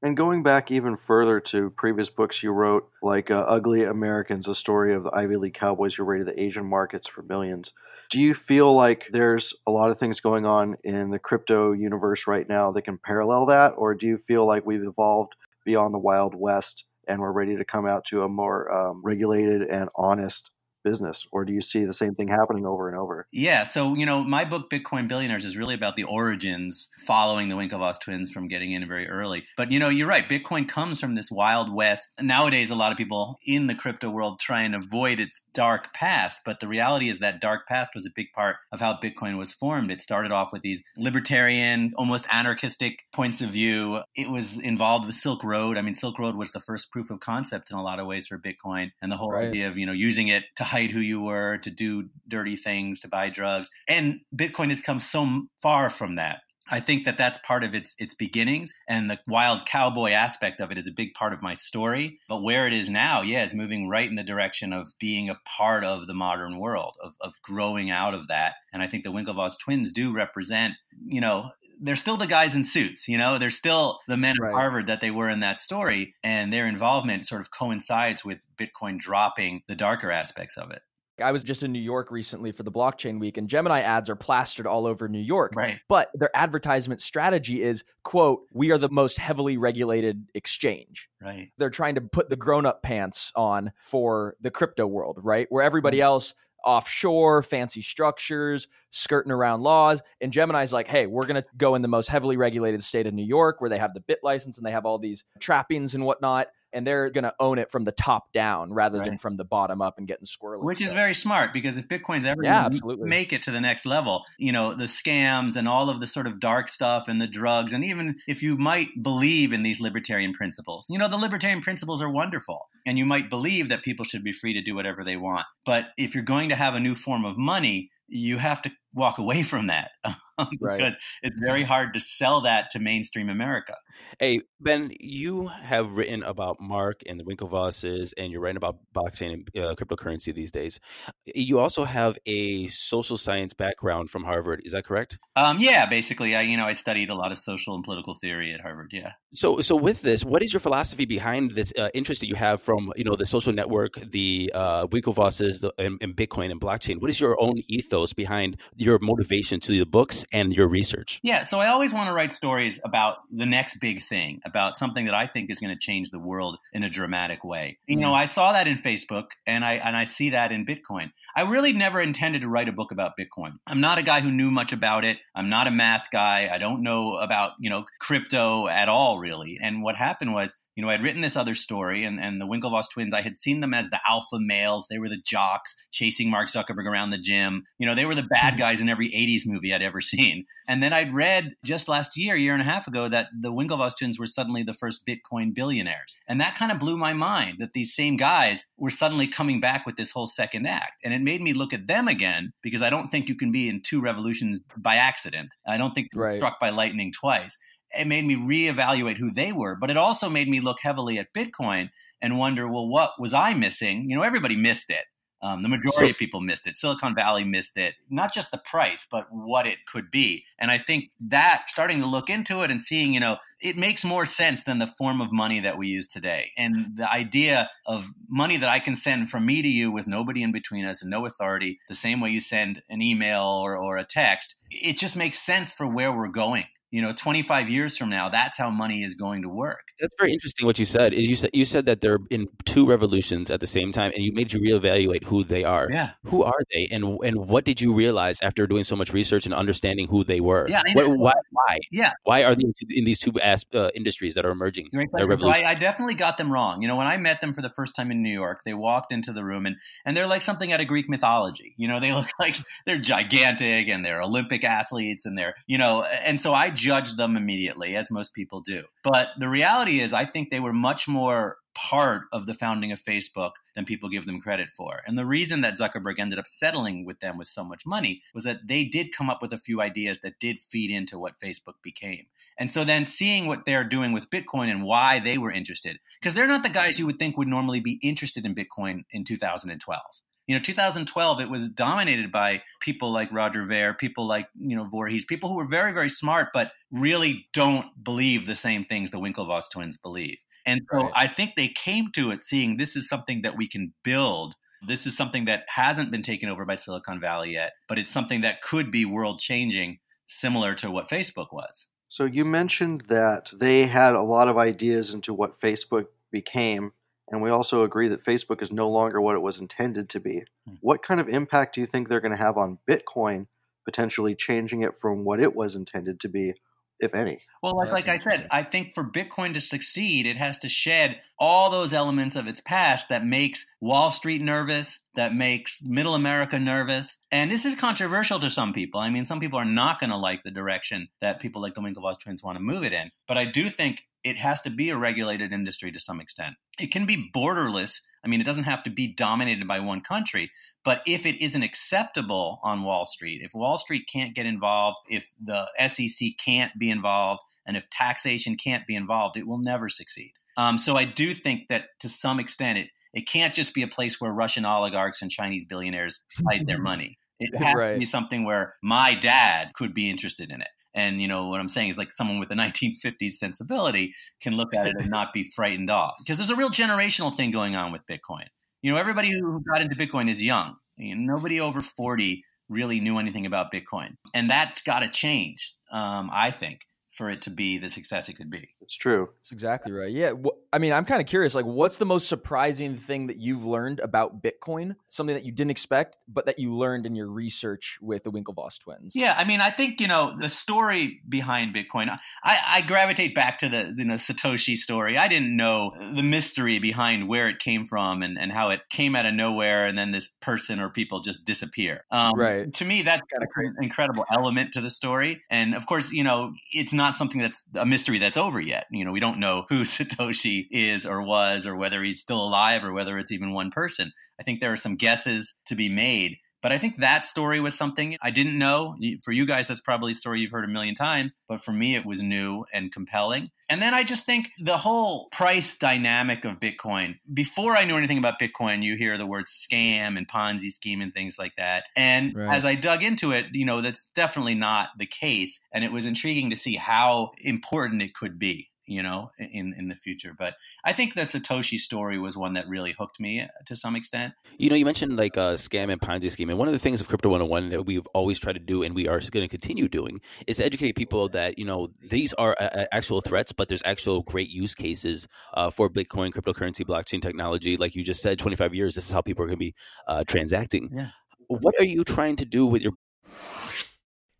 And 0.04 0.18
going 0.18 0.42
back 0.42 0.70
even 0.70 0.98
further 0.98 1.40
to 1.40 1.70
previous 1.70 2.10
books 2.10 2.42
you 2.42 2.50
wrote, 2.50 2.90
like 3.02 3.30
uh, 3.30 3.46
Ugly 3.48 3.84
Americans, 3.84 4.46
a 4.46 4.54
story 4.54 4.94
of 4.94 5.02
the 5.02 5.10
Ivy 5.10 5.36
League 5.36 5.54
Cowboys 5.54 5.94
who 5.94 6.04
raided 6.04 6.26
the 6.26 6.38
Asian 6.38 6.66
markets 6.66 7.08
for 7.08 7.22
millions. 7.22 7.72
Do 8.10 8.20
you 8.20 8.34
feel 8.34 8.74
like 8.76 9.06
there's 9.12 9.54
a 9.66 9.70
lot 9.70 9.90
of 9.90 9.98
things 9.98 10.20
going 10.20 10.44
on 10.44 10.76
in 10.84 11.10
the 11.10 11.18
crypto 11.18 11.72
universe 11.72 12.26
right 12.26 12.46
now 12.46 12.70
that 12.72 12.82
can 12.82 12.98
parallel 12.98 13.46
that? 13.46 13.72
Or 13.78 13.94
do 13.94 14.06
you 14.06 14.18
feel 14.18 14.44
like 14.44 14.66
we've 14.66 14.84
evolved 14.84 15.36
beyond 15.64 15.94
the 15.94 15.98
Wild 15.98 16.34
West 16.34 16.84
and 17.08 17.18
we're 17.18 17.32
ready 17.32 17.56
to 17.56 17.64
come 17.64 17.86
out 17.86 18.04
to 18.08 18.24
a 18.24 18.28
more 18.28 18.70
um, 18.70 19.00
regulated 19.02 19.62
and 19.62 19.88
honest 19.96 20.50
business? 20.84 21.26
Or 21.32 21.44
do 21.44 21.52
you 21.52 21.60
see 21.60 21.84
the 21.84 21.92
same 21.92 22.14
thing 22.14 22.28
happening 22.28 22.64
over 22.66 22.88
and 22.88 22.96
over? 22.96 23.26
Yeah, 23.32 23.64
so 23.66 23.94
you 23.94 24.06
know, 24.06 24.22
my 24.22 24.44
book 24.44 24.70
Bitcoin 24.70 25.08
Billionaires 25.08 25.44
is 25.44 25.56
really 25.56 25.74
about 25.74 25.96
the 25.96 26.04
origins 26.04 26.88
following 27.06 27.48
the 27.48 27.56
Winklevoss 27.56 28.00
twins 28.00 28.30
from 28.30 28.46
getting 28.48 28.72
in 28.72 28.86
very 28.86 29.08
early. 29.08 29.44
But 29.56 29.72
you 29.72 29.78
know, 29.80 29.88
you're 29.88 30.06
right. 30.08 30.28
Bitcoin 30.28 30.68
comes 30.68 31.00
from 31.00 31.14
this 31.14 31.30
wild 31.30 31.72
west. 31.74 32.10
Nowadays, 32.20 32.70
a 32.70 32.74
lot 32.74 32.92
of 32.92 32.98
people 32.98 33.38
in 33.44 33.66
the 33.66 33.74
crypto 33.74 34.10
world 34.10 34.38
try 34.38 34.62
and 34.62 34.74
avoid 34.74 35.18
its 35.18 35.40
dark 35.54 35.92
past, 35.94 36.42
but 36.44 36.60
the 36.60 36.68
reality 36.68 37.08
is 37.08 37.18
that 37.20 37.40
dark 37.40 37.66
past 37.66 37.90
was 37.94 38.06
a 38.06 38.10
big 38.14 38.26
part 38.34 38.56
of 38.70 38.80
how 38.80 38.98
Bitcoin 39.02 39.38
was 39.38 39.52
formed. 39.52 39.90
It 39.90 40.00
started 40.00 40.30
off 40.32 40.52
with 40.52 40.62
these 40.62 40.82
libertarian, 40.96 41.90
almost 41.96 42.26
anarchistic 42.30 43.04
points 43.14 43.40
of 43.40 43.50
view. 43.50 44.00
It 44.16 44.28
was 44.30 44.58
involved 44.58 45.06
with 45.06 45.14
Silk 45.14 45.42
Road. 45.44 45.78
I 45.78 45.82
mean, 45.82 45.94
Silk 45.94 46.18
Road 46.18 46.34
was 46.34 46.52
the 46.52 46.60
first 46.60 46.90
proof 46.90 47.10
of 47.10 47.20
concept 47.20 47.70
in 47.70 47.76
a 47.78 47.82
lot 47.82 47.98
of 47.98 48.06
ways 48.06 48.26
for 48.26 48.38
Bitcoin, 48.38 48.90
and 49.00 49.10
the 49.10 49.16
whole 49.16 49.30
Right. 49.32 49.48
idea 49.48 49.68
of 49.68 49.78
you 49.78 49.86
know 49.86 49.92
using 49.92 50.28
it 50.28 50.44
to 50.56 50.64
hide 50.74 50.90
who 50.90 51.00
you 51.00 51.20
were, 51.20 51.58
to 51.58 51.70
do 51.70 52.08
dirty 52.28 52.56
things, 52.56 53.00
to 53.00 53.08
buy 53.08 53.30
drugs. 53.30 53.70
And 53.88 54.20
Bitcoin 54.34 54.70
has 54.70 54.82
come 54.82 54.98
so 54.98 55.42
far 55.62 55.88
from 55.88 56.16
that. 56.16 56.38
I 56.70 56.80
think 56.80 57.04
that 57.04 57.18
that's 57.18 57.38
part 57.46 57.62
of 57.62 57.74
its 57.74 57.94
its 57.98 58.14
beginnings, 58.14 58.72
and 58.88 59.10
the 59.10 59.18
wild 59.28 59.66
cowboy 59.66 60.12
aspect 60.12 60.62
of 60.62 60.72
it 60.72 60.78
is 60.78 60.86
a 60.86 60.92
big 60.96 61.12
part 61.12 61.34
of 61.34 61.42
my 61.42 61.52
story. 61.54 62.18
But 62.26 62.42
where 62.42 62.66
it 62.66 62.72
is 62.72 62.88
now, 62.88 63.20
yeah, 63.20 63.44
is 63.44 63.52
moving 63.52 63.86
right 63.86 64.08
in 64.08 64.14
the 64.14 64.22
direction 64.24 64.72
of 64.72 64.88
being 64.98 65.28
a 65.28 65.38
part 65.58 65.84
of 65.84 66.06
the 66.06 66.14
modern 66.14 66.58
world, 66.58 66.96
of, 67.02 67.12
of 67.20 67.34
growing 67.42 67.90
out 67.90 68.14
of 68.14 68.28
that. 68.28 68.54
And 68.72 68.82
I 68.82 68.86
think 68.86 69.04
the 69.04 69.12
Winklevoss 69.12 69.58
twins 69.62 69.92
do 69.92 70.10
represent, 70.10 70.72
you 71.04 71.20
know, 71.20 71.50
they're 71.80 71.96
still 71.96 72.16
the 72.16 72.26
guys 72.26 72.54
in 72.54 72.64
suits, 72.64 73.08
you 73.08 73.18
know, 73.18 73.38
they're 73.38 73.50
still 73.50 74.00
the 74.08 74.16
men 74.16 74.36
Right. 74.40 74.50
of 74.50 74.54
Harvard 74.54 74.86
that 74.86 75.00
they 75.00 75.10
were 75.10 75.28
in 75.28 75.40
that 75.40 75.60
story, 75.60 76.14
and 76.22 76.52
their 76.52 76.66
involvement 76.66 77.26
sort 77.26 77.40
of 77.40 77.50
coincides 77.50 78.24
with 78.24 78.40
Bitcoin 78.58 78.98
dropping 78.98 79.62
the 79.68 79.74
darker 79.74 80.10
aspects 80.10 80.56
of 80.56 80.70
it. 80.70 80.82
I 81.22 81.30
was 81.30 81.44
just 81.44 81.62
in 81.62 81.70
New 81.70 81.80
York 81.80 82.10
recently 82.10 82.50
for 82.50 82.64
the 82.64 82.72
blockchain 82.72 83.20
week, 83.20 83.36
and 83.36 83.48
Gemini 83.48 83.80
ads 83.80 84.10
are 84.10 84.16
plastered 84.16 84.66
all 84.66 84.86
over 84.86 85.08
New 85.08 85.20
York. 85.20 85.52
Right. 85.54 85.78
But 85.88 86.10
their 86.14 86.30
advertisement 86.34 87.00
strategy 87.00 87.62
is, 87.62 87.84
quote, 88.02 88.40
we 88.52 88.72
are 88.72 88.78
the 88.78 88.88
most 88.88 89.18
heavily 89.18 89.56
regulated 89.56 90.28
exchange. 90.34 91.08
Right. 91.22 91.50
They're 91.56 91.70
trying 91.70 91.94
to 91.96 92.00
put 92.00 92.30
the 92.30 92.36
grown 92.36 92.66
up 92.66 92.82
pants 92.82 93.30
on 93.36 93.72
for 93.80 94.34
the 94.40 94.50
crypto 94.50 94.86
world, 94.88 95.20
right? 95.22 95.46
Where 95.50 95.62
everybody 95.62 95.98
mm-hmm. 95.98 96.06
else 96.06 96.34
offshore, 96.64 97.42
fancy 97.42 97.82
structures, 97.82 98.68
skirting 98.90 99.32
around 99.32 99.62
laws. 99.62 100.02
And 100.20 100.32
Gemini's 100.32 100.72
like, 100.72 100.88
hey, 100.88 101.06
we're 101.06 101.26
going 101.26 101.42
to 101.42 101.48
go 101.56 101.74
in 101.74 101.82
the 101.82 101.88
most 101.88 102.08
heavily 102.08 102.36
regulated 102.36 102.82
state 102.82 103.06
of 103.06 103.14
New 103.14 103.24
York 103.24 103.60
where 103.60 103.70
they 103.70 103.78
have 103.78 103.94
the 103.94 104.00
BitLicense 104.00 104.56
and 104.56 104.66
they 104.66 104.70
have 104.72 104.86
all 104.86 104.98
these 104.98 105.24
trappings 105.40 105.94
and 105.94 106.04
whatnot 106.04 106.48
and 106.74 106.86
they're 106.86 107.10
going 107.10 107.24
to 107.24 107.34
own 107.40 107.58
it 107.58 107.70
from 107.70 107.84
the 107.84 107.92
top 107.92 108.32
down 108.32 108.72
rather 108.72 108.98
right. 108.98 109.08
than 109.08 109.18
from 109.18 109.36
the 109.36 109.44
bottom 109.44 109.80
up 109.80 109.98
and 109.98 110.06
getting 110.08 110.26
squirrely. 110.26 110.62
Which 110.62 110.80
is 110.80 110.92
very 110.92 111.14
smart 111.14 111.52
because 111.52 111.78
if 111.78 111.88
Bitcoin's 111.88 112.26
ever 112.26 112.42
yeah, 112.42 112.66
absolutely. 112.66 113.08
make 113.08 113.32
it 113.32 113.42
to 113.44 113.50
the 113.50 113.60
next 113.60 113.86
level, 113.86 114.24
you 114.38 114.52
know, 114.52 114.74
the 114.74 114.84
scams 114.84 115.56
and 115.56 115.68
all 115.68 115.88
of 115.88 116.00
the 116.00 116.06
sort 116.06 116.26
of 116.26 116.40
dark 116.40 116.68
stuff 116.68 117.08
and 117.08 117.20
the 117.20 117.26
drugs, 117.26 117.72
and 117.72 117.84
even 117.84 118.16
if 118.26 118.42
you 118.42 118.56
might 118.56 119.02
believe 119.02 119.52
in 119.52 119.62
these 119.62 119.80
libertarian 119.80 120.32
principles, 120.32 120.86
you 120.90 120.98
know, 120.98 121.08
the 121.08 121.16
libertarian 121.16 121.60
principles 121.60 122.02
are 122.02 122.10
wonderful. 122.10 122.68
And 122.86 122.98
you 122.98 123.06
might 123.06 123.30
believe 123.30 123.68
that 123.70 123.82
people 123.82 124.04
should 124.04 124.24
be 124.24 124.32
free 124.32 124.52
to 124.52 124.62
do 124.62 124.74
whatever 124.74 125.04
they 125.04 125.16
want. 125.16 125.46
But 125.64 125.86
if 125.96 126.14
you're 126.14 126.24
going 126.24 126.50
to 126.50 126.56
have 126.56 126.74
a 126.74 126.80
new 126.80 126.94
form 126.94 127.24
of 127.24 127.38
money, 127.38 127.90
you 128.08 128.38
have 128.38 128.60
to 128.62 128.72
walk 128.92 129.18
away 129.18 129.42
from 129.42 129.68
that 129.68 129.92
because 130.50 130.80
right. 130.80 130.96
it's 131.22 131.36
very 131.44 131.62
hard 131.62 131.94
to 131.94 132.00
sell 132.00 132.40
that 132.42 132.70
to 132.70 132.78
mainstream 132.78 133.28
America. 133.28 133.74
Hey, 134.18 134.42
Ben, 134.60 134.92
you 134.98 135.46
have 135.46 135.96
written 135.96 136.22
about 136.22 136.60
Mark 136.60 137.02
and 137.06 137.18
the 137.18 137.24
Winklevosses, 137.24 138.12
and 138.16 138.32
you're 138.32 138.40
writing 138.40 138.56
about 138.56 138.78
blockchain 138.94 139.32
and 139.32 139.48
uh, 139.56 139.74
cryptocurrency 139.74 140.34
these 140.34 140.50
days. 140.50 140.80
You 141.26 141.60
also 141.60 141.84
have 141.84 142.18
a 142.26 142.66
social 142.68 143.16
science 143.16 143.54
background 143.54 144.10
from 144.10 144.24
Harvard. 144.24 144.62
Is 144.64 144.72
that 144.72 144.84
correct? 144.84 145.18
Um, 145.36 145.58
yeah, 145.58 145.86
basically, 145.86 146.34
I 146.34 146.42
you 146.42 146.56
know 146.56 146.64
I 146.64 146.72
studied 146.72 147.10
a 147.10 147.14
lot 147.14 147.32
of 147.32 147.38
social 147.38 147.74
and 147.74 147.84
political 147.84 148.14
theory 148.14 148.52
at 148.52 148.60
Harvard. 148.60 148.90
Yeah. 148.92 149.12
So, 149.32 149.60
so 149.60 149.74
with 149.74 150.02
this, 150.02 150.24
what 150.24 150.42
is 150.42 150.52
your 150.52 150.60
philosophy 150.60 151.04
behind 151.06 151.52
this 151.52 151.72
uh, 151.76 151.88
interest 151.92 152.20
that 152.20 152.28
you 152.28 152.36
have 152.36 152.62
from 152.62 152.92
you 152.96 153.04
know 153.04 153.16
the 153.16 153.26
social 153.26 153.52
network, 153.52 153.94
the 153.94 154.50
uh, 154.54 154.86
Winklevosses, 154.86 155.60
the, 155.60 155.72
and, 155.78 155.98
and 156.00 156.16
Bitcoin 156.16 156.50
and 156.50 156.60
blockchain? 156.60 157.00
What 157.00 157.10
is 157.10 157.20
your 157.20 157.40
own 157.40 157.62
ethos 157.68 158.12
behind 158.12 158.60
your 158.76 158.98
motivation 159.00 159.60
to 159.60 159.72
the 159.72 159.84
books 159.84 160.23
and 160.32 160.52
your 160.52 160.68
research? 160.68 161.20
Yeah, 161.22 161.44
so 161.44 161.60
I 161.60 161.68
always 161.68 161.92
want 161.92 162.08
to 162.08 162.12
write 162.12 162.32
stories 162.32 162.80
about 162.84 163.18
the 163.30 163.46
next 163.46 163.78
big 163.80 164.02
thing, 164.02 164.40
about 164.44 164.76
something 164.76 165.04
that 165.06 165.14
I 165.14 165.26
think 165.26 165.50
is 165.50 165.60
going 165.60 165.74
to 165.74 165.78
change 165.78 166.10
the 166.10 166.18
world 166.18 166.58
in 166.72 166.82
a 166.82 166.90
dramatic 166.90 167.44
way. 167.44 167.78
You 167.86 167.96
know, 167.96 168.12
mm. 168.12 168.16
I 168.16 168.26
saw 168.26 168.52
that 168.52 168.68
in 168.68 168.76
Facebook 168.76 169.26
and 169.46 169.64
I 169.64 169.74
and 169.74 169.96
I 169.96 170.04
see 170.04 170.30
that 170.30 170.52
in 170.52 170.66
Bitcoin. 170.66 171.12
I 171.36 171.42
really 171.42 171.72
never 171.72 172.00
intended 172.00 172.42
to 172.42 172.48
write 172.48 172.68
a 172.68 172.72
book 172.72 172.92
about 172.92 173.12
Bitcoin. 173.18 173.58
I'm 173.66 173.80
not 173.80 173.98
a 173.98 174.02
guy 174.02 174.20
who 174.20 174.30
knew 174.30 174.50
much 174.50 174.72
about 174.72 175.04
it. 175.04 175.18
I'm 175.34 175.48
not 175.48 175.66
a 175.66 175.70
math 175.70 176.08
guy. 176.12 176.48
I 176.52 176.58
don't 176.58 176.82
know 176.82 177.16
about, 177.16 177.52
you 177.58 177.70
know, 177.70 177.84
crypto 178.00 178.68
at 178.68 178.88
all 178.88 179.18
really. 179.18 179.58
And 179.60 179.82
what 179.82 179.96
happened 179.96 180.32
was 180.32 180.54
you 180.76 180.82
know, 180.82 180.88
I 180.88 180.92
had 180.92 181.02
written 181.02 181.20
this 181.20 181.36
other 181.36 181.54
story, 181.54 182.04
and, 182.04 182.20
and 182.20 182.40
the 182.40 182.46
Winklevoss 182.46 182.90
twins, 182.92 183.14
I 183.14 183.20
had 183.20 183.38
seen 183.38 183.60
them 183.60 183.74
as 183.74 183.90
the 183.90 184.00
alpha 184.08 184.38
males. 184.40 184.86
They 184.88 184.98
were 184.98 185.08
the 185.08 185.20
jocks 185.24 185.74
chasing 185.92 186.30
Mark 186.30 186.48
Zuckerberg 186.48 186.86
around 186.86 187.10
the 187.10 187.18
gym. 187.18 187.64
You 187.78 187.86
know, 187.86 187.94
they 187.94 188.06
were 188.06 188.14
the 188.14 188.22
bad 188.22 188.54
hmm. 188.54 188.58
guys 188.58 188.80
in 188.80 188.88
every 188.88 189.10
80s 189.10 189.42
movie 189.46 189.72
I'd 189.72 189.82
ever 189.82 190.00
seen. 190.00 190.46
And 190.66 190.82
then 190.82 190.92
I'd 190.92 191.14
read 191.14 191.54
just 191.64 191.88
last 191.88 192.16
year, 192.16 192.36
year 192.36 192.52
and 192.52 192.62
a 192.62 192.66
half 192.66 192.88
ago, 192.88 193.08
that 193.08 193.28
the 193.38 193.52
Winklevoss 193.52 193.96
twins 193.98 194.18
were 194.18 194.26
suddenly 194.26 194.62
the 194.62 194.72
first 194.72 195.06
Bitcoin 195.06 195.54
billionaires. 195.54 196.16
And 196.28 196.40
that 196.40 196.56
kind 196.56 196.72
of 196.72 196.78
blew 196.78 196.96
my 196.96 197.12
mind 197.12 197.58
that 197.58 197.72
these 197.72 197.94
same 197.94 198.16
guys 198.16 198.66
were 198.76 198.90
suddenly 198.90 199.28
coming 199.28 199.60
back 199.60 199.86
with 199.86 199.96
this 199.96 200.10
whole 200.10 200.26
second 200.26 200.66
act. 200.66 201.00
And 201.04 201.14
it 201.14 201.22
made 201.22 201.40
me 201.40 201.52
look 201.52 201.72
at 201.72 201.86
them 201.86 202.08
again 202.08 202.52
because 202.62 202.82
I 202.82 202.90
don't 202.90 203.08
think 203.08 203.28
you 203.28 203.36
can 203.36 203.52
be 203.52 203.68
in 203.68 203.80
two 203.80 204.00
revolutions 204.00 204.60
by 204.76 204.96
accident. 204.96 205.50
I 205.66 205.76
don't 205.76 205.94
think 205.94 206.08
right. 206.14 206.38
struck 206.38 206.58
by 206.58 206.70
lightning 206.70 207.12
twice 207.12 207.56
it 207.98 208.06
made 208.06 208.24
me 208.24 208.36
reevaluate 208.36 209.18
who 209.18 209.30
they 209.30 209.52
were, 209.52 209.74
but 209.74 209.90
it 209.90 209.96
also 209.96 210.28
made 210.28 210.48
me 210.48 210.60
look 210.60 210.78
heavily 210.80 211.18
at 211.18 211.32
Bitcoin 211.34 211.90
and 212.20 212.38
wonder, 212.38 212.68
well, 212.68 212.88
what 212.88 213.12
was 213.18 213.34
I 213.34 213.54
missing? 213.54 214.08
You 214.08 214.16
know, 214.16 214.22
everybody 214.22 214.56
missed 214.56 214.90
it. 214.90 215.04
Um, 215.44 215.62
the 215.62 215.68
majority 215.68 216.06
so, 216.06 216.10
of 216.10 216.16
people 216.16 216.40
missed 216.40 216.66
it. 216.66 216.74
Silicon 216.74 217.14
Valley 217.14 217.44
missed 217.44 217.76
it. 217.76 217.96
Not 218.08 218.32
just 218.32 218.50
the 218.50 218.56
price, 218.56 219.06
but 219.10 219.26
what 219.30 219.66
it 219.66 219.84
could 219.86 220.10
be. 220.10 220.44
And 220.58 220.70
I 220.70 220.78
think 220.78 221.10
that 221.20 221.64
starting 221.68 222.00
to 222.00 222.06
look 222.06 222.30
into 222.30 222.62
it 222.62 222.70
and 222.70 222.80
seeing, 222.80 223.12
you 223.12 223.20
know, 223.20 223.36
it 223.60 223.76
makes 223.76 224.06
more 224.06 224.24
sense 224.24 224.64
than 224.64 224.78
the 224.78 224.86
form 224.86 225.20
of 225.20 225.32
money 225.32 225.60
that 225.60 225.76
we 225.76 225.86
use 225.86 226.08
today. 226.08 226.52
And 226.56 226.96
the 226.96 227.12
idea 227.12 227.68
of 227.84 228.06
money 228.26 228.56
that 228.56 228.70
I 228.70 228.78
can 228.78 228.96
send 228.96 229.28
from 229.28 229.44
me 229.44 229.60
to 229.60 229.68
you 229.68 229.92
with 229.92 230.06
nobody 230.06 230.42
in 230.42 230.50
between 230.50 230.86
us 230.86 231.02
and 231.02 231.10
no 231.10 231.26
authority, 231.26 231.78
the 231.90 231.94
same 231.94 232.22
way 232.22 232.30
you 232.30 232.40
send 232.40 232.82
an 232.88 233.02
email 233.02 233.42
or, 233.42 233.76
or 233.76 233.98
a 233.98 234.04
text, 234.04 234.54
it 234.70 234.96
just 234.96 235.14
makes 235.14 235.38
sense 235.38 235.74
for 235.74 235.86
where 235.86 236.10
we're 236.10 236.28
going 236.28 236.64
you 236.94 237.02
know 237.02 237.12
25 237.12 237.68
years 237.68 237.96
from 237.96 238.08
now 238.08 238.28
that's 238.28 238.56
how 238.56 238.70
money 238.70 239.02
is 239.02 239.14
going 239.14 239.42
to 239.42 239.48
work. 239.48 239.80
That's 240.00 240.14
very 240.18 240.32
interesting 240.32 240.64
what 240.66 240.78
you 240.78 240.84
said. 240.84 241.12
Is 241.12 241.28
you 241.28 241.36
said 241.36 241.50
you 241.52 241.64
said 241.64 241.86
that 241.86 242.00
they're 242.00 242.18
in 242.30 242.46
two 242.64 242.86
revolutions 242.86 243.50
at 243.50 243.60
the 243.60 243.66
same 243.66 243.90
time 243.90 244.12
and 244.14 244.24
you 244.24 244.32
made 244.32 244.52
you 244.52 244.60
reevaluate 244.60 245.24
who 245.24 245.42
they 245.42 245.64
are. 245.64 245.88
Yeah. 245.90 246.10
Who 246.26 246.44
are 246.44 246.60
they 246.72 246.88
and 246.92 247.04
and 247.24 247.48
what 247.48 247.64
did 247.64 247.80
you 247.80 247.92
realize 247.94 248.38
after 248.42 248.66
doing 248.66 248.84
so 248.84 248.94
much 248.94 249.12
research 249.12 249.44
and 249.44 249.54
understanding 249.54 250.06
who 250.06 250.22
they 250.22 250.40
were? 250.40 250.66
Yeah 250.68 250.82
what, 250.94 251.18
why, 251.18 251.32
why? 251.50 251.78
Yeah. 251.90 252.12
Why 252.22 252.44
are 252.44 252.54
they 252.54 252.64
in 252.90 253.04
these 253.04 253.18
two 253.18 253.32
uh, 253.40 253.90
industries 253.94 254.34
that 254.34 254.44
are 254.44 254.50
emerging? 254.50 254.88
So 254.92 255.00
I, 255.48 255.62
I, 255.66 255.74
definitely 255.74 256.14
got 256.14 256.38
them 256.38 256.52
wrong. 256.52 256.80
You 256.80 256.88
know 256.88 256.96
when 256.96 257.08
i 257.08 257.16
met 257.16 257.40
them 257.40 257.52
for 257.52 257.62
the 257.62 257.70
first 257.70 257.96
time 257.96 258.10
in 258.10 258.22
new 258.22 258.32
york 258.32 258.60
they 258.64 258.74
walked 258.74 259.12
into 259.12 259.32
the 259.32 259.44
room 259.44 259.66
and 259.66 259.76
and 260.04 260.16
they're 260.16 260.26
like 260.26 260.42
something 260.42 260.72
out 260.72 260.80
of 260.80 260.86
greek 260.86 261.08
mythology. 261.08 261.74
You 261.76 261.88
know 261.88 261.98
they 261.98 262.12
look 262.18 262.28
like 262.38 262.56
they're 262.86 262.98
gigantic 262.98 263.88
and 263.88 264.04
they're 264.04 264.22
olympic 264.22 264.62
athletes 264.64 265.26
and 265.26 265.36
they're 265.36 265.54
you 265.66 265.78
know 265.78 266.02
and 266.02 266.40
so 266.40 266.54
i 266.54 266.70
judged 266.84 267.16
them 267.16 267.36
immediately, 267.36 267.96
as 267.96 268.10
most 268.10 268.34
people 268.34 268.60
do. 268.60 268.82
But 269.02 269.28
the 269.38 269.48
reality 269.48 270.00
is, 270.00 270.12
I 270.12 270.26
think 270.26 270.50
they 270.50 270.60
were 270.60 270.72
much 270.72 271.08
more 271.08 271.56
part 271.74 272.24
of 272.30 272.46
the 272.46 272.54
founding 272.54 272.92
of 272.92 273.02
Facebook 273.02 273.52
than 273.74 273.86
people 273.86 274.08
give 274.08 274.26
them 274.26 274.40
credit 274.40 274.68
for. 274.76 275.00
And 275.06 275.18
the 275.18 275.26
reason 275.26 275.62
that 275.62 275.78
Zuckerberg 275.78 276.18
ended 276.18 276.38
up 276.38 276.46
settling 276.46 277.06
with 277.06 277.20
them 277.20 277.38
with 277.38 277.48
so 277.48 277.64
much 277.64 277.86
money 277.86 278.22
was 278.34 278.44
that 278.44 278.68
they 278.68 278.84
did 278.84 279.16
come 279.16 279.30
up 279.30 279.40
with 279.42 279.52
a 279.52 279.58
few 279.58 279.80
ideas 279.80 280.18
that 280.22 280.38
did 280.38 280.60
feed 280.60 280.90
into 280.90 281.18
what 281.18 281.40
Facebook 281.42 281.80
became. 281.82 282.26
And 282.58 282.70
so 282.70 282.84
then 282.84 283.06
seeing 283.06 283.46
what 283.46 283.64
they're 283.64 283.82
doing 283.82 284.12
with 284.12 284.30
Bitcoin 284.30 284.70
and 284.70 284.84
why 284.84 285.18
they 285.18 285.38
were 285.38 285.50
interested, 285.50 285.98
because 286.20 286.34
they're 286.34 286.46
not 286.46 286.62
the 286.62 286.68
guys 286.68 286.98
you 286.98 287.06
would 287.06 287.18
think 287.18 287.36
would 287.36 287.48
normally 287.48 287.80
be 287.80 287.98
interested 288.02 288.44
in 288.44 288.54
Bitcoin 288.54 289.04
in 289.10 289.24
2012 289.24 290.00
you 290.46 290.54
know 290.54 290.62
2012 290.62 291.40
it 291.40 291.50
was 291.50 291.68
dominated 291.68 292.30
by 292.30 292.62
people 292.80 293.12
like 293.12 293.32
roger 293.32 293.64
ver 293.64 293.94
people 293.94 294.26
like 294.26 294.48
you 294.58 294.76
know 294.76 294.84
Voorhees 294.84 295.24
people 295.24 295.48
who 295.48 295.56
were 295.56 295.64
very 295.64 295.92
very 295.92 296.08
smart 296.08 296.48
but 296.52 296.72
really 296.90 297.46
don't 297.52 297.86
believe 298.02 298.46
the 298.46 298.56
same 298.56 298.84
things 298.84 299.10
the 299.10 299.18
winklevoss 299.18 299.70
twins 299.70 299.96
believe. 299.96 300.38
And 300.66 300.82
so 300.90 301.04
right. 301.04 301.12
i 301.14 301.26
think 301.26 301.52
they 301.56 301.68
came 301.68 302.10
to 302.14 302.30
it 302.30 302.44
seeing 302.44 302.76
this 302.76 302.96
is 302.96 303.08
something 303.08 303.42
that 303.42 303.56
we 303.56 303.68
can 303.68 303.92
build. 304.02 304.54
This 304.86 305.06
is 305.06 305.16
something 305.16 305.46
that 305.46 305.64
hasn't 305.68 306.10
been 306.10 306.22
taken 306.22 306.50
over 306.50 306.66
by 306.66 306.76
silicon 306.76 307.20
valley 307.20 307.52
yet 307.52 307.72
but 307.88 307.98
it's 307.98 308.12
something 308.12 308.42
that 308.42 308.62
could 308.62 308.90
be 308.90 309.04
world 309.04 309.40
changing 309.40 309.98
similar 310.26 310.74
to 310.76 310.90
what 310.90 311.08
facebook 311.08 311.52
was. 311.52 311.88
So 312.08 312.26
you 312.26 312.44
mentioned 312.44 313.04
that 313.08 313.50
they 313.52 313.86
had 313.86 314.14
a 314.14 314.22
lot 314.22 314.48
of 314.48 314.56
ideas 314.58 315.12
into 315.12 315.34
what 315.34 315.60
facebook 315.60 316.06
became 316.30 316.92
and 317.34 317.42
we 317.42 317.50
also 317.50 317.82
agree 317.82 318.06
that 318.08 318.24
Facebook 318.24 318.62
is 318.62 318.70
no 318.70 318.88
longer 318.88 319.20
what 319.20 319.34
it 319.34 319.42
was 319.42 319.58
intended 319.58 320.08
to 320.10 320.20
be. 320.20 320.44
Hmm. 320.68 320.74
What 320.80 321.02
kind 321.02 321.20
of 321.20 321.28
impact 321.28 321.74
do 321.74 321.80
you 321.80 321.86
think 321.88 322.08
they're 322.08 322.20
going 322.20 322.30
to 322.30 322.38
have 322.38 322.56
on 322.56 322.78
Bitcoin, 322.88 323.48
potentially 323.84 324.36
changing 324.36 324.82
it 324.82 325.00
from 325.00 325.24
what 325.24 325.40
it 325.40 325.56
was 325.56 325.74
intended 325.74 326.20
to 326.20 326.28
be, 326.28 326.54
if 327.00 327.12
any? 327.12 327.40
Well, 327.60 327.76
like, 327.76 327.90
like 327.90 328.06
I 328.08 328.20
said, 328.20 328.46
I 328.52 328.62
think 328.62 328.94
for 328.94 329.02
Bitcoin 329.02 329.52
to 329.54 329.60
succeed, 329.60 330.26
it 330.26 330.36
has 330.36 330.58
to 330.58 330.68
shed 330.68 331.18
all 331.36 331.70
those 331.70 331.92
elements 331.92 332.36
of 332.36 332.46
its 332.46 332.60
past 332.60 333.08
that 333.08 333.26
makes 333.26 333.66
Wall 333.80 334.12
Street 334.12 334.40
nervous, 334.40 335.00
that 335.16 335.34
makes 335.34 335.82
middle 335.82 336.14
America 336.14 336.60
nervous. 336.60 337.18
And 337.32 337.50
this 337.50 337.64
is 337.64 337.74
controversial 337.74 338.38
to 338.38 338.48
some 338.48 338.72
people. 338.72 339.00
I 339.00 339.10
mean, 339.10 339.24
some 339.24 339.40
people 339.40 339.58
are 339.58 339.64
not 339.64 339.98
going 339.98 340.10
to 340.10 340.16
like 340.16 340.44
the 340.44 340.52
direction 340.52 341.08
that 341.20 341.40
people 341.40 341.60
like 341.60 341.74
the 341.74 341.80
Winklevoss 341.80 342.20
twins 342.20 342.44
want 342.44 342.58
to 342.58 342.62
move 342.62 342.84
it 342.84 342.92
in. 342.92 343.10
But 343.26 343.38
I 343.38 343.46
do 343.46 343.68
think 343.68 344.02
it 344.24 344.38
has 344.38 344.62
to 344.62 344.70
be 344.70 344.90
a 344.90 344.96
regulated 344.96 345.52
industry 345.52 345.92
to 345.92 346.00
some 346.00 346.20
extent. 346.20 346.54
It 346.80 346.90
can 346.90 347.04
be 347.04 347.30
borderless. 347.34 348.00
I 348.24 348.28
mean, 348.28 348.40
it 348.40 348.44
doesn't 348.44 348.64
have 348.64 348.82
to 348.84 348.90
be 348.90 349.06
dominated 349.06 349.68
by 349.68 349.80
one 349.80 350.00
country. 350.00 350.50
But 350.84 351.02
if 351.06 351.26
it 351.26 351.42
isn't 351.42 351.62
acceptable 351.62 352.58
on 352.62 352.82
Wall 352.82 353.04
Street, 353.04 353.42
if 353.44 353.54
Wall 353.54 353.76
Street 353.76 354.08
can't 354.10 354.34
get 354.34 354.46
involved, 354.46 354.98
if 355.08 355.30
the 355.40 355.68
SEC 355.88 356.30
can't 356.42 356.72
be 356.78 356.90
involved, 356.90 357.42
and 357.66 357.76
if 357.76 357.88
taxation 357.90 358.56
can't 358.56 358.86
be 358.86 358.96
involved, 358.96 359.36
it 359.36 359.46
will 359.46 359.58
never 359.58 359.88
succeed. 359.88 360.32
Um, 360.56 360.78
so 360.78 360.96
I 360.96 361.04
do 361.04 361.34
think 361.34 361.68
that 361.68 361.86
to 362.00 362.08
some 362.08 362.40
extent, 362.40 362.78
it, 362.78 362.88
it 363.12 363.28
can't 363.28 363.54
just 363.54 363.74
be 363.74 363.82
a 363.82 363.88
place 363.88 364.20
where 364.20 364.32
Russian 364.32 364.64
oligarchs 364.64 365.20
and 365.20 365.30
Chinese 365.30 365.64
billionaires 365.64 366.22
hide 366.48 366.66
their 366.66 366.78
money. 366.82 367.18
It 367.38 367.54
has 367.62 367.74
right. 367.74 367.94
to 367.94 367.98
be 367.98 368.06
something 368.06 368.44
where 368.44 368.74
my 368.82 369.14
dad 369.14 369.72
could 369.74 369.92
be 369.92 370.08
interested 370.08 370.50
in 370.50 370.60
it. 370.62 370.68
And 370.94 371.20
you 371.20 371.28
know 371.28 371.48
what 371.48 371.60
I'm 371.60 371.68
saying 371.68 371.88
is 371.88 371.98
like 371.98 372.12
someone 372.12 372.38
with 372.38 372.50
a 372.50 372.54
1950s 372.56 373.34
sensibility 373.34 374.14
can 374.40 374.56
look 374.56 374.74
at 374.74 374.86
it 374.86 374.94
and 374.98 375.10
not 375.10 375.32
be 375.32 375.42
frightened 375.42 375.90
off 375.90 376.14
because 376.18 376.38
there's 376.38 376.50
a 376.50 376.56
real 376.56 376.70
generational 376.70 377.36
thing 377.36 377.50
going 377.50 377.74
on 377.74 377.92
with 377.92 378.02
Bitcoin. 378.06 378.46
You 378.82 378.92
know, 378.92 378.98
everybody 378.98 379.30
who 379.30 379.62
got 379.70 379.80
into 379.80 379.96
Bitcoin 379.96 380.30
is 380.30 380.42
young. 380.42 380.76
Nobody 380.98 381.60
over 381.60 381.80
40 381.80 382.44
really 382.68 383.00
knew 383.00 383.18
anything 383.18 383.46
about 383.46 383.72
Bitcoin, 383.72 384.16
and 384.32 384.48
that's 384.48 384.82
got 384.82 385.00
to 385.00 385.08
change. 385.08 385.74
Um, 385.90 386.30
I 386.32 386.50
think 386.50 386.80
for 387.16 387.30
it 387.30 387.42
to 387.42 387.50
be 387.50 387.78
the 387.78 387.88
success 387.90 388.28
it 388.28 388.34
could 388.36 388.50
be. 388.50 388.68
It's 388.80 388.96
true. 388.96 389.28
That's 389.38 389.52
exactly 389.52 389.92
right. 389.92 390.10
Yeah. 390.10 390.30
Wh- 390.32 390.56
I 390.72 390.78
mean, 390.78 390.92
I'm 390.92 391.04
kind 391.04 391.20
of 391.20 391.26
curious. 391.28 391.54
Like, 391.54 391.64
what's 391.64 391.98
the 391.98 392.04
most 392.04 392.28
surprising 392.28 392.96
thing 392.96 393.28
that 393.28 393.38
you've 393.38 393.64
learned 393.64 394.00
about 394.00 394.42
Bitcoin? 394.42 394.96
Something 395.08 395.34
that 395.34 395.44
you 395.44 395.52
didn't 395.52 395.70
expect, 395.70 396.16
but 396.28 396.46
that 396.46 396.58
you 396.58 396.74
learned 396.74 397.06
in 397.06 397.14
your 397.14 397.28
research 397.28 397.98
with 398.02 398.24
the 398.24 398.32
Winklevoss 398.32 398.78
twins. 398.80 399.14
Yeah, 399.14 399.34
I 399.38 399.44
mean, 399.44 399.60
I 399.60 399.70
think 399.70 400.00
you 400.00 400.08
know 400.08 400.36
the 400.40 400.48
story 400.50 401.20
behind 401.28 401.74
Bitcoin. 401.74 402.08
I, 402.42 402.58
I 402.68 402.80
gravitate 402.82 403.34
back 403.34 403.58
to 403.60 403.68
the 403.68 403.94
you 403.96 404.04
know 404.04 404.14
Satoshi 404.14 404.76
story. 404.76 405.16
I 405.16 405.28
didn't 405.28 405.56
know 405.56 405.92
the 406.16 406.22
mystery 406.22 406.78
behind 406.80 407.28
where 407.28 407.48
it 407.48 407.58
came 407.60 407.86
from 407.86 408.22
and, 408.22 408.38
and 408.38 408.50
how 408.50 408.70
it 408.70 408.80
came 408.90 409.14
out 409.14 409.26
of 409.26 409.34
nowhere, 409.34 409.86
and 409.86 409.96
then 409.96 410.10
this 410.10 410.28
person 410.40 410.80
or 410.80 410.88
people 410.90 411.20
just 411.20 411.44
disappear. 411.44 412.04
Um, 412.10 412.32
Right. 412.36 412.72
To 412.74 412.84
me, 412.84 413.02
that's 413.02 413.22
Kinda 413.30 413.46
crazy. 413.52 413.72
an 413.78 413.84
incredible 413.84 414.24
element 414.32 414.72
to 414.72 414.80
the 414.80 414.90
story. 414.90 415.42
And 415.50 415.74
of 415.74 415.86
course, 415.86 416.10
you 416.10 416.24
know, 416.24 416.52
it's 416.72 416.92
not 416.92 417.03
something 417.12 417.40
that's 417.40 417.62
a 417.74 417.86
mystery 417.86 418.18
that's 418.18 418.36
over 418.36 418.60
yet. 418.60 418.86
You 418.90 419.04
know, 419.04 419.12
we 419.12 419.20
don't 419.20 419.38
know 419.38 419.66
who 419.68 419.82
Satoshi 419.84 420.66
is 420.70 421.06
or 421.06 421.22
was, 421.22 421.66
or 421.66 421.76
whether 421.76 422.02
he's 422.02 422.20
still 422.20 422.42
alive, 422.42 422.84
or 422.84 422.92
whether 422.92 423.18
it's 423.18 423.32
even 423.32 423.52
one 423.52 423.70
person. 423.70 424.12
I 424.40 424.42
think 424.42 424.60
there 424.60 424.72
are 424.72 424.76
some 424.76 424.96
guesses 424.96 425.54
to 425.66 425.74
be 425.74 425.88
made. 425.88 426.36
But 426.64 426.72
I 426.72 426.78
think 426.78 426.96
that 427.00 427.26
story 427.26 427.60
was 427.60 427.74
something 427.74 428.16
I 428.22 428.30
didn't 428.30 428.56
know. 428.56 428.96
For 429.22 429.32
you 429.32 429.44
guys, 429.44 429.68
that's 429.68 429.82
probably 429.82 430.12
a 430.12 430.14
story 430.14 430.40
you've 430.40 430.50
heard 430.50 430.64
a 430.64 430.72
million 430.72 430.94
times. 430.94 431.34
But 431.46 431.62
for 431.62 431.72
me, 431.72 431.94
it 431.94 432.06
was 432.06 432.22
new 432.22 432.64
and 432.72 432.90
compelling. 432.90 433.50
And 433.68 433.82
then 433.82 433.92
I 433.92 434.02
just 434.02 434.24
think 434.24 434.48
the 434.58 434.78
whole 434.78 435.28
price 435.30 435.76
dynamic 435.76 436.46
of 436.46 436.60
Bitcoin, 436.60 437.16
before 437.34 437.76
I 437.76 437.84
knew 437.84 437.98
anything 437.98 438.16
about 438.16 438.40
Bitcoin, 438.40 438.82
you 438.82 438.96
hear 438.96 439.18
the 439.18 439.26
word 439.26 439.44
scam 439.44 440.16
and 440.16 440.26
Ponzi 440.26 440.70
scheme 440.70 441.02
and 441.02 441.12
things 441.12 441.38
like 441.38 441.52
that. 441.58 441.84
And 441.96 442.34
Right. 442.34 442.56
as 442.56 442.64
I 442.64 442.76
dug 442.76 443.02
into 443.02 443.32
it, 443.32 443.48
you 443.52 443.66
know, 443.66 443.82
that's 443.82 444.04
definitely 444.14 444.54
not 444.54 444.88
the 444.96 445.06
case. 445.06 445.60
And 445.70 445.84
it 445.84 445.92
was 445.92 446.06
intriguing 446.06 446.48
to 446.48 446.56
see 446.56 446.76
how 446.76 447.32
important 447.42 448.00
it 448.00 448.14
could 448.14 448.38
be. 448.38 448.70
You 448.86 449.02
know, 449.02 449.30
in 449.38 449.74
in 449.78 449.88
the 449.88 449.94
future, 449.94 450.34
but 450.38 450.54
I 450.84 450.92
think 450.92 451.14
the 451.14 451.22
Satoshi 451.22 451.78
story 451.78 452.18
was 452.18 452.36
one 452.36 452.54
that 452.54 452.68
really 452.68 452.94
hooked 452.98 453.18
me 453.18 453.40
uh, 453.40 453.46
to 453.66 453.76
some 453.76 453.96
extent. 453.96 454.34
You 454.58 454.68
know, 454.68 454.76
you 454.76 454.84
mentioned 454.84 455.16
like 455.16 455.36
a 455.36 455.54
scam 455.54 455.90
and 455.90 456.00
Ponzi 456.00 456.30
scheme, 456.30 456.50
and 456.50 456.58
one 456.58 456.68
of 456.68 456.72
the 456.72 456.78
things 456.78 457.00
of 457.00 457.08
Crypto 457.08 457.30
101 457.30 457.70
that 457.70 457.84
we've 457.84 458.06
always 458.08 458.38
tried 458.38 458.54
to 458.54 458.58
do, 458.58 458.82
and 458.82 458.94
we 458.94 459.08
are 459.08 459.20
going 459.30 459.44
to 459.44 459.48
continue 459.48 459.88
doing, 459.88 460.20
is 460.46 460.60
educate 460.60 460.96
people 460.96 461.28
that 461.30 461.58
you 461.58 461.64
know 461.64 461.88
these 462.02 462.32
are 462.34 462.54
uh, 462.60 462.64
uh, 462.64 462.84
actual 462.92 463.20
threats, 463.20 463.52
but 463.52 463.68
there's 463.68 463.82
actual 463.84 464.22
great 464.22 464.50
use 464.50 464.74
cases 464.74 465.26
uh, 465.54 465.70
for 465.70 465.88
Bitcoin, 465.88 466.30
cryptocurrency, 466.32 466.84
blockchain 466.84 467.22
technology. 467.22 467.76
Like 467.76 467.94
you 467.94 468.04
just 468.04 468.20
said, 468.20 468.38
25 468.38 468.74
years, 468.74 468.94
this 468.94 469.06
is 469.06 469.12
how 469.12 469.22
people 469.22 469.44
are 469.44 469.46
going 469.46 469.58
to 469.58 469.64
be 469.64 469.74
uh, 470.06 470.24
transacting. 470.26 470.90
Yeah. 470.94 471.08
What 471.48 471.74
are 471.78 471.84
you 471.84 472.04
trying 472.04 472.36
to 472.36 472.44
do 472.44 472.66
with 472.66 472.82
your 472.82 472.92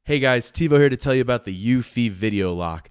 Hey 0.06 0.18
guys, 0.18 0.52
TiVo 0.52 0.78
here 0.78 0.90
to 0.90 0.98
tell 0.98 1.14
you 1.14 1.22
about 1.22 1.46
the 1.46 1.66
Eufy 1.66 2.10
Video 2.10 2.52
Lock, 2.52 2.90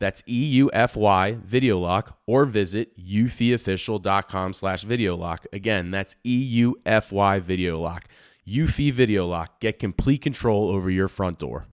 That's 0.00 0.22
E 0.26 0.44
U 0.46 0.70
F 0.72 0.96
Y 0.96 1.38
Video 1.44 1.78
Lock, 1.78 2.18
or 2.26 2.44
visit 2.46 2.98
eufyofficial.com 2.98 4.52
slash 4.54 4.82
video 4.82 5.14
lock. 5.16 5.46
Again, 5.52 5.90
that's 5.90 6.16
E 6.26 6.36
U 6.36 6.80
F 6.84 7.12
Y 7.12 7.38
Video 7.38 7.78
Lock. 7.78 8.06
Eufy 8.48 8.90
Video 8.90 9.26
Lock. 9.26 9.60
Get 9.60 9.78
complete 9.78 10.22
control 10.22 10.70
over 10.70 10.90
your 10.90 11.06
front 11.06 11.38
door. 11.38 11.68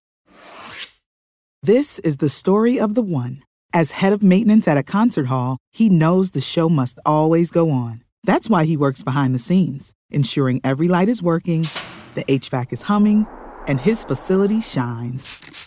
This 1.63 1.99
is 1.99 2.17
the 2.17 2.29
story 2.29 2.79
of 2.79 2.93
the 2.93 3.01
one. 3.01 3.43
As 3.73 3.91
head 3.91 4.13
of 4.13 4.23
maintenance 4.23 4.67
at 4.67 4.77
a 4.77 4.83
concert 4.83 5.25
hall, 5.25 5.57
he 5.71 5.89
knows 5.89 6.31
the 6.31 6.41
show 6.41 6.69
must 6.69 6.99
always 7.05 7.49
go 7.49 7.71
on. 7.71 8.03
That's 8.23 8.49
why 8.49 8.65
he 8.65 8.77
works 8.77 9.03
behind 9.03 9.33
the 9.33 9.39
scenes, 9.39 9.93
ensuring 10.09 10.61
every 10.63 10.87
light 10.87 11.09
is 11.09 11.23
working, 11.23 11.67
the 12.13 12.23
HVAC 12.25 12.73
is 12.73 12.83
humming, 12.83 13.25
and 13.67 13.79
his 13.79 14.03
facility 14.03 14.61
shines. 14.61 15.66